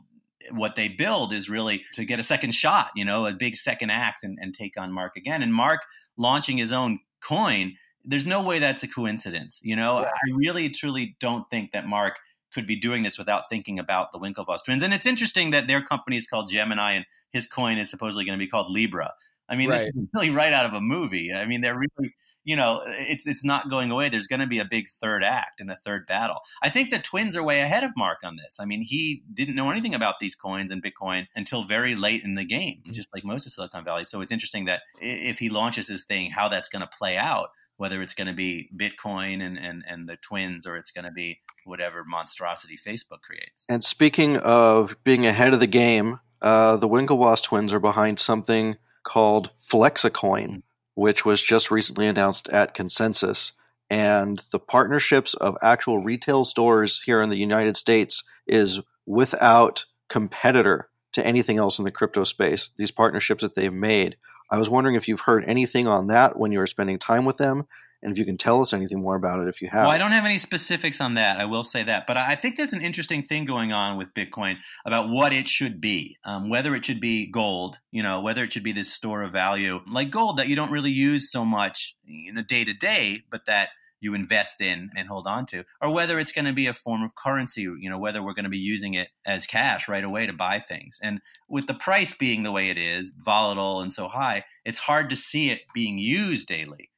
what 0.50 0.74
they 0.76 0.88
build 0.88 1.32
is 1.32 1.48
really 1.48 1.82
to 1.94 2.04
get 2.04 2.20
a 2.20 2.22
second 2.22 2.52
shot, 2.52 2.90
you 2.94 3.04
know, 3.04 3.26
a 3.26 3.32
big 3.32 3.56
second 3.56 3.90
act 3.90 4.24
and, 4.24 4.38
and 4.40 4.54
take 4.54 4.76
on 4.76 4.92
Mark 4.92 5.16
again. 5.16 5.42
And 5.42 5.54
Mark 5.54 5.80
launching 6.16 6.58
his 6.58 6.72
own 6.72 7.00
coin, 7.22 7.76
there's 8.04 8.26
no 8.26 8.42
way 8.42 8.58
that's 8.58 8.82
a 8.82 8.88
coincidence. 8.88 9.60
You 9.62 9.76
know, 9.76 10.00
yeah. 10.00 10.08
I 10.08 10.36
really 10.36 10.68
truly 10.70 11.16
don't 11.20 11.48
think 11.50 11.72
that 11.72 11.86
Mark 11.86 12.18
could 12.52 12.66
be 12.66 12.76
doing 12.76 13.02
this 13.02 13.18
without 13.18 13.48
thinking 13.50 13.78
about 13.78 14.12
the 14.12 14.18
Winklevoss 14.18 14.64
twins. 14.64 14.82
And 14.82 14.94
it's 14.94 15.06
interesting 15.06 15.50
that 15.50 15.66
their 15.66 15.82
company 15.82 16.16
is 16.16 16.28
called 16.28 16.48
Gemini 16.50 16.92
and 16.92 17.06
his 17.32 17.46
coin 17.46 17.78
is 17.78 17.90
supposedly 17.90 18.24
going 18.24 18.38
to 18.38 18.42
be 18.44 18.48
called 18.48 18.70
Libra. 18.70 19.12
I 19.48 19.56
mean, 19.56 19.70
right. 19.70 19.78
this 19.78 19.86
is 19.86 20.08
really 20.14 20.30
right 20.30 20.52
out 20.52 20.66
of 20.66 20.72
a 20.72 20.80
movie. 20.80 21.32
I 21.32 21.44
mean, 21.44 21.60
they're 21.60 21.78
really, 21.78 22.14
you 22.44 22.56
know, 22.56 22.82
it's 22.86 23.26
it's 23.26 23.44
not 23.44 23.70
going 23.70 23.90
away. 23.90 24.08
There's 24.08 24.26
going 24.26 24.40
to 24.40 24.46
be 24.46 24.58
a 24.58 24.64
big 24.64 24.86
third 25.00 25.22
act 25.22 25.60
and 25.60 25.70
a 25.70 25.76
third 25.84 26.06
battle. 26.06 26.40
I 26.62 26.70
think 26.70 26.90
the 26.90 26.98
Twins 26.98 27.36
are 27.36 27.42
way 27.42 27.60
ahead 27.60 27.84
of 27.84 27.92
Mark 27.96 28.18
on 28.24 28.36
this. 28.36 28.56
I 28.58 28.64
mean, 28.64 28.82
he 28.82 29.22
didn't 29.32 29.54
know 29.54 29.70
anything 29.70 29.94
about 29.94 30.16
these 30.20 30.34
coins 30.34 30.70
and 30.70 30.82
Bitcoin 30.82 31.26
until 31.36 31.64
very 31.64 31.94
late 31.94 32.24
in 32.24 32.34
the 32.34 32.44
game, 32.44 32.78
mm-hmm. 32.82 32.92
just 32.92 33.08
like 33.14 33.24
most 33.24 33.46
of 33.46 33.52
Silicon 33.52 33.84
Valley. 33.84 34.04
So 34.04 34.20
it's 34.20 34.32
interesting 34.32 34.64
that 34.66 34.82
if 35.00 35.38
he 35.38 35.48
launches 35.48 35.88
his 35.88 36.04
thing, 36.04 36.30
how 36.30 36.48
that's 36.48 36.68
going 36.68 36.82
to 36.82 36.90
play 36.98 37.16
out. 37.16 37.50
Whether 37.76 38.02
it's 38.02 38.14
going 38.14 38.28
to 38.28 38.32
be 38.32 38.70
Bitcoin 38.76 39.44
and, 39.44 39.58
and, 39.58 39.82
and 39.88 40.08
the 40.08 40.16
twins, 40.16 40.64
or 40.64 40.76
it's 40.76 40.92
going 40.92 41.06
to 41.06 41.10
be 41.10 41.40
whatever 41.64 42.04
monstrosity 42.06 42.76
Facebook 42.76 43.22
creates. 43.22 43.64
And 43.68 43.82
speaking 43.82 44.36
of 44.36 44.94
being 45.02 45.26
ahead 45.26 45.52
of 45.52 45.58
the 45.58 45.66
game, 45.66 46.20
uh, 46.40 46.76
the 46.76 46.88
Winklevoss 46.88 47.42
twins 47.42 47.72
are 47.72 47.80
behind 47.80 48.20
something 48.20 48.76
called 49.04 49.50
Flexacoin, 49.70 50.46
hmm. 50.46 50.58
which 50.94 51.24
was 51.24 51.42
just 51.42 51.70
recently 51.70 52.06
announced 52.06 52.48
at 52.48 52.74
Consensus. 52.74 53.52
And 53.90 54.42
the 54.50 54.58
partnerships 54.58 55.34
of 55.34 55.56
actual 55.62 56.02
retail 56.02 56.44
stores 56.44 57.02
here 57.04 57.22
in 57.22 57.30
the 57.30 57.36
United 57.36 57.76
States 57.76 58.24
is 58.46 58.80
without 59.06 59.84
competitor 60.08 60.88
to 61.12 61.24
anything 61.24 61.58
else 61.58 61.78
in 61.78 61.84
the 61.84 61.90
crypto 61.90 62.24
space. 62.24 62.70
These 62.76 62.90
partnerships 62.90 63.42
that 63.42 63.54
they've 63.54 63.72
made. 63.72 64.16
I 64.50 64.58
was 64.58 64.68
wondering 64.68 64.96
if 64.96 65.08
you've 65.08 65.20
heard 65.20 65.44
anything 65.46 65.86
on 65.86 66.08
that 66.08 66.38
when 66.38 66.52
you 66.52 66.58
were 66.58 66.66
spending 66.66 66.98
time 66.98 67.24
with 67.24 67.38
them, 67.38 67.66
and 68.02 68.12
if 68.12 68.18
you 68.18 68.26
can 68.26 68.36
tell 68.36 68.60
us 68.60 68.74
anything 68.74 69.00
more 69.00 69.16
about 69.16 69.40
it 69.40 69.48
if 69.48 69.62
you 69.62 69.68
have. 69.70 69.84
Well, 69.84 69.90
I 69.90 69.98
don't 69.98 70.12
have 70.12 70.26
any 70.26 70.36
specifics 70.36 71.00
on 71.00 71.14
that. 71.14 71.40
I 71.40 71.46
will 71.46 71.64
say 71.64 71.82
that, 71.84 72.06
but 72.06 72.18
I 72.18 72.34
think 72.36 72.56
there's 72.56 72.74
an 72.74 72.82
interesting 72.82 73.22
thing 73.22 73.46
going 73.46 73.72
on 73.72 73.96
with 73.96 74.12
Bitcoin 74.12 74.56
about 74.84 75.08
what 75.08 75.32
it 75.32 75.48
should 75.48 75.80
be, 75.80 76.18
um, 76.24 76.50
whether 76.50 76.74
it 76.74 76.84
should 76.84 77.00
be 77.00 77.30
gold, 77.30 77.78
you 77.90 78.02
know, 78.02 78.20
whether 78.20 78.44
it 78.44 78.52
should 78.52 78.62
be 78.62 78.72
this 78.72 78.92
store 78.92 79.22
of 79.22 79.32
value 79.32 79.80
like 79.90 80.10
gold 80.10 80.36
that 80.36 80.48
you 80.48 80.56
don't 80.56 80.70
really 80.70 80.90
use 80.90 81.32
so 81.32 81.44
much, 81.44 81.96
in 82.06 82.36
a 82.36 82.42
day 82.42 82.64
to 82.64 82.74
day, 82.74 83.22
but 83.30 83.46
that 83.46 83.70
you 84.04 84.14
invest 84.14 84.60
in 84.60 84.90
and 84.96 85.08
hold 85.08 85.26
on 85.26 85.46
to, 85.46 85.64
or 85.80 85.90
whether 85.90 86.18
it's 86.18 86.32
going 86.32 86.44
to 86.44 86.52
be 86.52 86.66
a 86.66 86.72
form 86.72 87.02
of 87.02 87.14
currency, 87.14 87.62
you 87.62 87.90
know, 87.90 87.98
whether 87.98 88.22
we're 88.22 88.34
going 88.34 88.44
to 88.44 88.50
be 88.50 88.58
using 88.58 88.94
it 88.94 89.08
as 89.26 89.46
cash 89.46 89.88
right 89.88 90.04
away 90.04 90.26
to 90.26 90.32
buy 90.32 90.60
things. 90.60 90.98
And 91.02 91.20
with 91.48 91.66
the 91.66 91.74
price 91.74 92.14
being 92.14 92.42
the 92.42 92.52
way 92.52 92.68
it 92.68 92.78
is, 92.78 93.12
volatile 93.18 93.80
and 93.80 93.92
so 93.92 94.08
high, 94.08 94.44
it's 94.64 94.78
hard 94.78 95.10
to 95.10 95.16
see 95.16 95.50
it 95.50 95.62
being 95.74 95.98
used 95.98 96.48
daily 96.48 96.90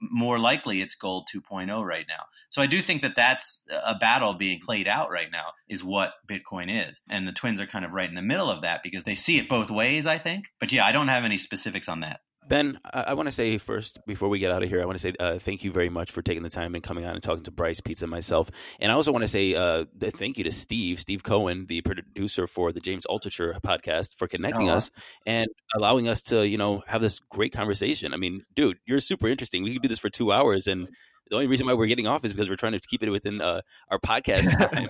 more 0.00 0.38
likely 0.38 0.80
it's 0.80 0.94
gold 0.94 1.28
2.0 1.34 1.84
right 1.84 2.06
now. 2.08 2.24
So 2.50 2.60
I 2.60 2.66
do 2.66 2.82
think 2.82 3.02
that 3.02 3.16
that's 3.16 3.64
a 3.84 3.94
battle 3.94 4.34
being 4.34 4.60
played 4.60 4.88
out 4.88 5.10
right 5.10 5.28
now 5.30 5.52
is 5.68 5.82
what 5.82 6.12
Bitcoin 6.28 6.90
is. 6.90 7.00
And 7.08 7.26
the 7.26 7.32
twins 7.32 7.60
are 7.60 7.66
kind 7.66 7.84
of 7.84 7.94
right 7.94 8.08
in 8.08 8.14
the 8.14 8.22
middle 8.22 8.50
of 8.50 8.62
that 8.62 8.82
because 8.82 9.04
they 9.04 9.14
see 9.14 9.38
it 9.38 9.48
both 9.48 9.70
ways, 9.70 10.06
I 10.06 10.18
think. 10.18 10.46
But 10.60 10.72
yeah, 10.72 10.84
I 10.84 10.92
don't 10.92 11.08
have 11.08 11.24
any 11.24 11.38
specifics 11.38 11.88
on 11.88 12.00
that. 12.00 12.20
Ben, 12.48 12.80
I, 12.84 13.00
I 13.08 13.14
want 13.14 13.26
to 13.26 13.32
say 13.32 13.58
first 13.58 13.98
before 14.06 14.28
we 14.28 14.38
get 14.38 14.50
out 14.50 14.62
of 14.62 14.68
here, 14.68 14.80
I 14.80 14.86
want 14.86 14.98
to 14.98 15.02
say 15.02 15.12
uh, 15.20 15.38
thank 15.38 15.64
you 15.64 15.70
very 15.70 15.90
much 15.90 16.10
for 16.10 16.22
taking 16.22 16.42
the 16.42 16.50
time 16.50 16.74
and 16.74 16.82
coming 16.82 17.04
on 17.04 17.14
and 17.14 17.22
talking 17.22 17.44
to 17.44 17.50
Bryce 17.50 17.80
Pizza 17.80 18.06
and 18.06 18.10
myself. 18.10 18.50
And 18.80 18.90
I 18.90 18.94
also 18.94 19.12
want 19.12 19.22
to 19.22 19.28
say 19.28 19.54
uh, 19.54 19.84
thank 20.00 20.38
you 20.38 20.44
to 20.44 20.50
Steve, 20.50 21.00
Steve 21.00 21.22
Cohen, 21.22 21.66
the 21.66 21.82
producer 21.82 22.46
for 22.46 22.72
the 22.72 22.80
James 22.80 23.06
Altucher 23.06 23.60
podcast, 23.60 24.16
for 24.16 24.26
connecting 24.26 24.68
uh-huh. 24.68 24.78
us 24.78 24.90
and 25.26 25.48
allowing 25.76 26.08
us 26.08 26.22
to, 26.22 26.46
you 26.46 26.58
know, 26.58 26.82
have 26.86 27.02
this 27.02 27.18
great 27.18 27.52
conversation. 27.52 28.14
I 28.14 28.16
mean, 28.16 28.44
dude, 28.56 28.78
you're 28.86 29.00
super 29.00 29.28
interesting. 29.28 29.62
We 29.62 29.74
could 29.74 29.82
do 29.82 29.88
this 29.88 29.98
for 29.98 30.10
two 30.10 30.32
hours 30.32 30.66
and 30.66 30.88
the 31.28 31.34
only 31.36 31.46
reason 31.46 31.66
why 31.66 31.74
we're 31.74 31.86
getting 31.86 32.06
off 32.06 32.24
is 32.24 32.32
because 32.32 32.48
we're 32.48 32.56
trying 32.56 32.72
to 32.72 32.80
keep 32.80 33.02
it 33.02 33.10
within 33.10 33.40
uh, 33.40 33.60
our 33.90 33.98
podcast 34.08 34.56
time. 34.58 34.88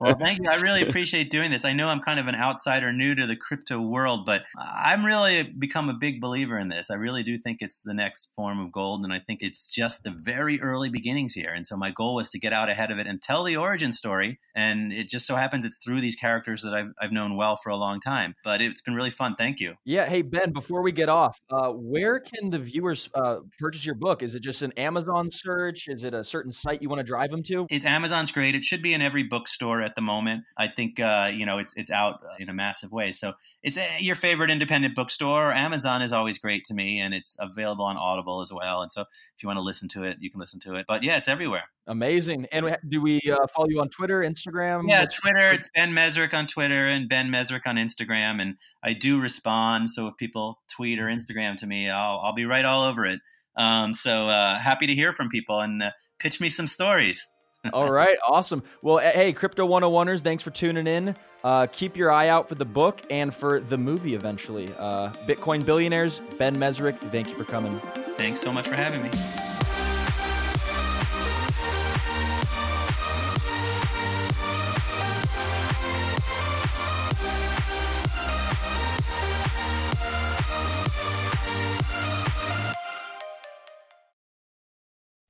well, 0.00 0.14
thank 0.14 0.40
you. 0.42 0.48
I 0.50 0.56
really 0.60 0.82
appreciate 0.82 1.30
doing 1.30 1.50
this. 1.50 1.64
I 1.64 1.72
know 1.72 1.88
I'm 1.88 2.00
kind 2.00 2.20
of 2.20 2.28
an 2.28 2.34
outsider, 2.34 2.92
new 2.92 3.14
to 3.14 3.26
the 3.26 3.36
crypto 3.36 3.80
world, 3.80 4.26
but 4.26 4.42
I'm 4.56 5.04
really 5.04 5.42
become 5.42 5.88
a 5.88 5.94
big 5.94 6.20
believer 6.20 6.58
in 6.58 6.68
this. 6.68 6.90
I 6.90 6.94
really 6.94 7.22
do 7.22 7.38
think 7.38 7.58
it's 7.60 7.82
the 7.82 7.94
next 7.94 8.30
form 8.34 8.60
of 8.60 8.72
gold, 8.72 9.04
and 9.04 9.12
I 9.12 9.18
think 9.18 9.42
it's 9.42 9.68
just 9.68 10.02
the 10.02 10.10
very 10.10 10.60
early 10.60 10.88
beginnings 10.88 11.34
here. 11.34 11.52
And 11.52 11.66
so 11.66 11.76
my 11.76 11.90
goal 11.90 12.14
was 12.14 12.30
to 12.30 12.38
get 12.38 12.52
out 12.52 12.68
ahead 12.68 12.90
of 12.90 12.98
it 12.98 13.06
and 13.06 13.20
tell 13.20 13.44
the 13.44 13.56
origin 13.56 13.92
story. 13.92 14.38
And 14.54 14.92
it 14.92 15.08
just 15.08 15.26
so 15.26 15.36
happens 15.36 15.64
it's 15.64 15.78
through 15.78 16.00
these 16.00 16.16
characters 16.16 16.62
that 16.62 16.74
I've, 16.74 16.92
I've 17.00 17.12
known 17.12 17.36
well 17.36 17.56
for 17.56 17.70
a 17.70 17.76
long 17.76 18.00
time. 18.00 18.34
But 18.44 18.60
it's 18.60 18.82
been 18.82 18.94
really 18.94 19.10
fun. 19.10 19.34
Thank 19.36 19.60
you. 19.60 19.74
Yeah. 19.84 20.08
Hey 20.08 20.22
Ben, 20.22 20.52
before 20.52 20.82
we 20.82 20.92
get 20.92 21.08
off, 21.08 21.40
uh, 21.50 21.70
where 21.70 22.20
can 22.20 22.50
the 22.50 22.58
viewers 22.58 23.08
uh, 23.14 23.38
purchase 23.58 23.84
your 23.84 23.94
book? 23.94 24.22
Is 24.22 24.34
it 24.34 24.40
just 24.40 24.62
an 24.62 24.72
Amazon? 24.72 25.30
search? 25.30 25.47
Is 25.88 26.04
it 26.04 26.14
a 26.14 26.24
certain 26.24 26.52
site 26.52 26.82
you 26.82 26.88
want 26.88 27.00
to 27.00 27.04
drive 27.04 27.30
them 27.30 27.42
to? 27.44 27.66
It's 27.70 27.84
Amazon's 27.84 28.32
great. 28.32 28.54
It 28.54 28.64
should 28.64 28.82
be 28.82 28.94
in 28.94 29.02
every 29.02 29.22
bookstore 29.22 29.82
at 29.82 29.94
the 29.94 30.00
moment. 30.00 30.44
I 30.56 30.68
think 30.68 31.00
uh, 31.00 31.30
you 31.32 31.46
know 31.46 31.58
it's 31.58 31.74
it's 31.76 31.90
out 31.90 32.20
in 32.38 32.48
a 32.48 32.54
massive 32.54 32.92
way. 32.92 33.12
So 33.12 33.32
it's 33.62 33.78
a, 33.78 33.86
your 33.98 34.14
favorite 34.14 34.50
independent 34.50 34.94
bookstore. 34.94 35.52
Amazon 35.52 36.02
is 36.02 36.12
always 36.12 36.38
great 36.38 36.64
to 36.66 36.74
me, 36.74 37.00
and 37.00 37.14
it's 37.14 37.36
available 37.38 37.84
on 37.84 37.96
Audible 37.96 38.40
as 38.40 38.52
well. 38.52 38.82
And 38.82 38.92
so 38.92 39.02
if 39.02 39.42
you 39.42 39.46
want 39.46 39.58
to 39.58 39.62
listen 39.62 39.88
to 39.88 40.04
it, 40.04 40.18
you 40.20 40.30
can 40.30 40.40
listen 40.40 40.60
to 40.60 40.74
it. 40.74 40.86
But 40.86 41.02
yeah, 41.02 41.16
it's 41.16 41.28
everywhere. 41.28 41.64
Amazing. 41.88 42.46
And 42.52 42.76
do 42.86 43.00
we 43.00 43.18
uh, 43.30 43.46
follow 43.54 43.68
you 43.70 43.80
on 43.80 43.88
Twitter, 43.88 44.20
Instagram? 44.20 44.84
Yeah, 44.88 45.06
Twitter. 45.06 45.48
It's 45.48 45.70
Ben 45.74 45.92
Mezrich 45.92 46.34
on 46.34 46.46
Twitter 46.46 46.86
and 46.86 47.08
Ben 47.08 47.30
Mezrich 47.30 47.66
on 47.66 47.76
Instagram. 47.76 48.42
And 48.42 48.56
I 48.82 48.92
do 48.92 49.18
respond. 49.18 49.88
So 49.88 50.06
if 50.06 50.16
people 50.18 50.60
tweet 50.70 50.98
or 50.98 51.06
Instagram 51.06 51.56
to 51.56 51.66
me, 51.66 51.88
I'll, 51.88 52.20
I'll 52.22 52.34
be 52.34 52.44
right 52.44 52.66
all 52.66 52.82
over 52.82 53.06
it. 53.06 53.20
Um, 53.58 53.92
so 53.92 54.28
uh, 54.28 54.58
happy 54.58 54.86
to 54.86 54.94
hear 54.94 55.12
from 55.12 55.28
people 55.28 55.60
and 55.60 55.82
uh, 55.82 55.90
pitch 56.18 56.40
me 56.40 56.48
some 56.48 56.66
stories. 56.66 57.28
All 57.72 57.90
right, 57.90 58.16
awesome. 58.26 58.62
Well, 58.82 58.98
hey, 58.98 59.32
Crypto 59.32 59.66
101ers, 59.66 60.22
thanks 60.22 60.44
for 60.44 60.50
tuning 60.50 60.86
in. 60.86 61.16
Uh, 61.42 61.66
keep 61.70 61.96
your 61.96 62.10
eye 62.10 62.28
out 62.28 62.48
for 62.48 62.54
the 62.54 62.64
book 62.64 63.02
and 63.10 63.34
for 63.34 63.60
the 63.60 63.76
movie 63.76 64.14
eventually. 64.14 64.72
Uh, 64.78 65.10
Bitcoin 65.26 65.64
Billionaires, 65.64 66.22
Ben 66.38 66.56
Mezrich, 66.56 66.98
thank 67.10 67.28
you 67.28 67.34
for 67.34 67.44
coming. 67.44 67.80
Thanks 68.16 68.40
so 68.40 68.52
much 68.52 68.68
for 68.68 68.76
having 68.76 69.02
me. 69.02 69.10